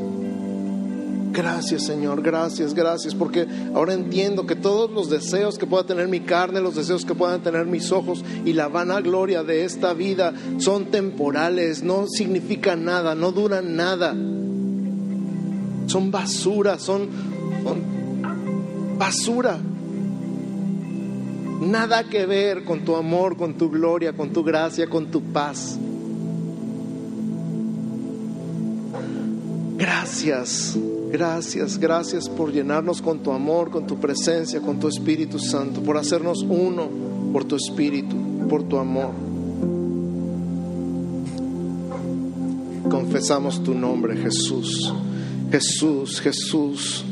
Gracias 1.32 1.86
Señor, 1.86 2.22
gracias, 2.22 2.74
gracias, 2.74 3.16
porque 3.16 3.48
ahora 3.74 3.94
entiendo 3.94 4.46
que 4.46 4.56
todos 4.56 4.92
los 4.92 5.10
deseos 5.10 5.58
que 5.58 5.66
pueda 5.66 5.86
tener 5.86 6.10
mi 6.10 6.20
carne, 6.20 6.60
los 6.60 6.76
deseos 6.76 7.06
que 7.06 7.16
puedan 7.16 7.42
tener 7.42 7.66
mis 7.66 7.92
ojos 7.94 8.26
y 8.44 8.52
la 8.52 8.68
vana 8.68 9.00
gloria 9.00 9.42
de 9.44 9.64
esta 9.64 9.94
vida 9.94 10.34
son 10.58 10.86
temporales, 10.86 11.84
no 11.84 12.08
significan 12.08 12.84
nada, 12.84 13.16
no 13.16 13.32
duran 13.32 13.78
nada. 13.78 14.14
Son 15.88 16.12
basura, 16.12 16.78
son, 16.80 17.10
son 17.64 18.98
basura. 18.98 19.58
Nada 21.62 22.04
que 22.06 22.26
ver 22.26 22.66
con 22.66 22.84
tu 22.84 22.96
amor, 22.96 23.38
con 23.38 23.54
tu 23.54 23.70
gloria, 23.70 24.14
con 24.14 24.32
tu 24.32 24.44
gracia, 24.44 24.88
con 24.88 25.12
tu 25.12 25.22
paz. 25.22 25.78
Gracias. 29.78 30.78
Gracias, 31.12 31.78
gracias 31.78 32.30
por 32.30 32.54
llenarnos 32.54 33.02
con 33.02 33.20
tu 33.20 33.32
amor, 33.32 33.70
con 33.70 33.86
tu 33.86 34.00
presencia, 34.00 34.62
con 34.62 34.80
tu 34.80 34.88
Espíritu 34.88 35.40
Santo, 35.40 35.82
por 35.82 35.98
hacernos 35.98 36.42
uno 36.48 36.88
por 37.34 37.44
tu 37.44 37.58
Espíritu, 37.58 38.16
por 38.48 38.64
tu 38.64 38.78
amor. 38.78 39.12
Confesamos 42.90 43.62
tu 43.62 43.74
nombre, 43.74 44.16
Jesús. 44.16 44.94
Jesús, 45.52 46.22
Jesús. 46.22 47.06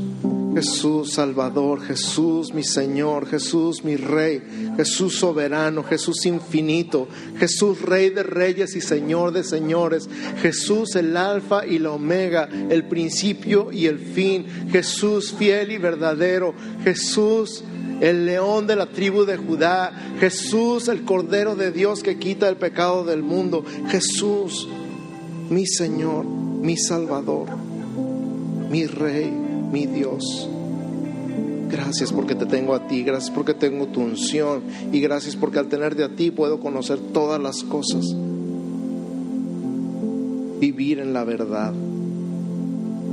Jesús 0.60 1.14
Salvador, 1.14 1.80
Jesús 1.80 2.54
mi 2.54 2.66
Señor, 2.66 3.28
Jesús 3.28 3.86
mi 3.86 3.96
Rey, 3.96 4.42
Jesús 4.76 5.16
soberano, 5.16 5.84
Jesús 5.84 6.26
infinito, 6.26 7.08
Jesús 7.38 7.82
Rey 7.82 8.10
de 8.10 8.24
reyes 8.24 8.76
y 8.76 8.82
Señor 8.82 9.32
de 9.32 9.46
señores, 9.46 10.10
Jesús 10.42 10.98
el 10.98 11.16
alfa 11.16 11.66
y 11.66 11.80
la 11.80 11.92
omega, 11.92 12.50
el 12.70 12.84
principio 12.90 13.72
y 13.72 13.86
el 13.86 14.00
fin, 14.00 14.48
Jesús 14.70 15.34
fiel 15.34 15.72
y 15.72 15.78
verdadero, 15.78 16.54
Jesús 16.84 17.64
el 18.02 18.26
león 18.26 18.68
de 18.68 18.76
la 18.76 18.88
tribu 18.88 19.24
de 19.24 19.38
Judá, 19.38 19.94
Jesús 20.20 20.90
el 20.90 21.06
Cordero 21.06 21.56
de 21.56 21.72
Dios 21.72 22.04
que 22.04 22.20
quita 22.20 22.50
el 22.50 22.58
pecado 22.58 23.06
del 23.06 23.24
mundo, 23.24 23.64
Jesús 23.88 24.68
mi 25.50 25.66
Señor, 25.66 26.26
mi 26.26 26.76
Salvador, 26.76 27.48
mi 28.70 28.88
Rey 28.88 29.39
mi 29.72 29.86
Dios. 29.86 30.50
Gracias 31.70 32.12
porque 32.12 32.34
te 32.34 32.46
tengo 32.46 32.74
a 32.74 32.88
ti, 32.88 33.04
gracias 33.04 33.30
porque 33.30 33.54
tengo 33.54 33.88
tu 33.88 34.02
unción 34.02 34.64
y 34.92 35.00
gracias 35.02 35.36
porque 35.36 35.60
al 35.60 35.68
tenerte 35.68 36.04
a 36.04 36.16
ti 36.16 36.32
puedo 36.32 36.60
conocer 36.60 37.00
todas 37.00 37.40
las 37.40 37.64
cosas. 37.64 38.06
Vivir 40.60 41.00
en 41.00 41.14
la 41.14 41.24
verdad, 41.24 41.74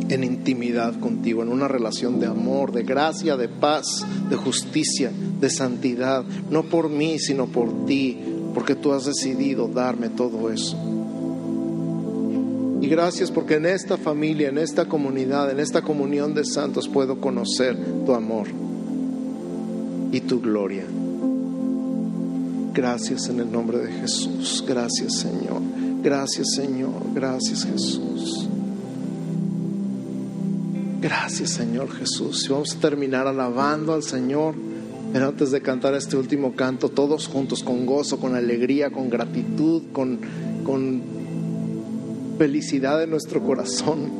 en 0.08 0.24
intimidad 0.24 0.98
contigo, 0.98 1.42
en 1.42 1.50
una 1.50 1.68
relación 1.68 2.18
de 2.18 2.26
amor, 2.26 2.72
de 2.72 2.82
gracia, 2.82 3.36
de 3.36 3.48
paz, 3.48 4.06
de 4.30 4.36
justicia, 4.36 5.12
de 5.38 5.50
santidad, 5.50 6.24
no 6.50 6.64
por 6.64 6.88
mí, 6.88 7.18
sino 7.18 7.46
por 7.46 7.84
ti, 7.84 8.18
porque 8.54 8.74
tú 8.74 8.92
has 8.92 9.04
decidido 9.04 9.68
darme 9.68 10.08
todo 10.08 10.50
eso. 10.50 10.95
Gracias 12.88 13.30
porque 13.30 13.54
en 13.54 13.66
esta 13.66 13.96
familia, 13.96 14.48
en 14.48 14.58
esta 14.58 14.86
comunidad, 14.86 15.50
en 15.50 15.60
esta 15.60 15.82
comunión 15.82 16.34
de 16.34 16.44
santos 16.44 16.88
puedo 16.88 17.20
conocer 17.20 17.76
tu 18.04 18.14
amor 18.14 18.48
y 20.12 20.20
tu 20.20 20.40
gloria. 20.40 20.84
Gracias 22.72 23.28
en 23.28 23.40
el 23.40 23.50
nombre 23.50 23.78
de 23.78 23.90
Jesús. 23.90 24.62
Gracias 24.66 25.20
Señor. 25.20 25.62
Gracias 26.02 26.52
Señor. 26.54 26.92
Gracias 27.14 27.64
Jesús. 27.64 28.48
Gracias 31.00 31.50
Señor 31.50 31.90
Jesús. 31.90 32.44
Y 32.44 32.52
vamos 32.52 32.76
a 32.76 32.80
terminar 32.80 33.26
alabando 33.26 33.94
al 33.94 34.02
Señor. 34.02 34.54
Pero 35.12 35.28
antes 35.28 35.50
de 35.50 35.62
cantar 35.62 35.94
este 35.94 36.16
último 36.16 36.54
canto, 36.54 36.90
todos 36.90 37.28
juntos, 37.28 37.62
con 37.62 37.86
gozo, 37.86 38.18
con 38.18 38.34
alegría, 38.34 38.90
con 38.90 39.08
gratitud, 39.08 39.84
con, 39.92 40.18
con 40.64 41.15
felicidad 42.36 43.02
en 43.02 43.10
nuestro 43.10 43.42
corazón. 43.42 44.10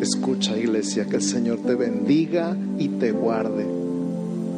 Escucha, 0.00 0.56
iglesia, 0.56 1.06
que 1.06 1.16
el 1.16 1.22
Señor 1.22 1.60
te 1.66 1.74
bendiga 1.74 2.56
y 2.78 2.88
te 2.88 3.12
guarde. 3.12 3.66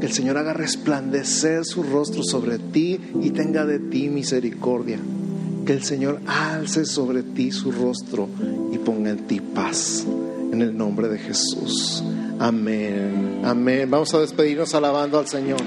Que 0.00 0.06
el 0.06 0.12
Señor 0.12 0.38
haga 0.38 0.52
resplandecer 0.52 1.64
su 1.64 1.82
rostro 1.82 2.22
sobre 2.22 2.58
ti 2.58 3.00
y 3.20 3.30
tenga 3.30 3.64
de 3.64 3.78
ti 3.78 4.08
misericordia. 4.08 4.98
Que 5.64 5.72
el 5.72 5.82
Señor 5.82 6.20
alce 6.26 6.84
sobre 6.84 7.22
ti 7.22 7.50
su 7.52 7.72
rostro 7.72 8.28
y 8.72 8.78
ponga 8.78 9.10
en 9.10 9.26
ti 9.26 9.40
paz. 9.40 10.06
En 10.52 10.62
el 10.62 10.76
nombre 10.76 11.08
de 11.08 11.18
Jesús. 11.18 12.02
Amén. 12.38 13.42
Amén. 13.44 13.90
Vamos 13.90 14.14
a 14.14 14.20
despedirnos 14.20 14.74
alabando 14.74 15.18
al 15.18 15.26
Señor. 15.26 15.60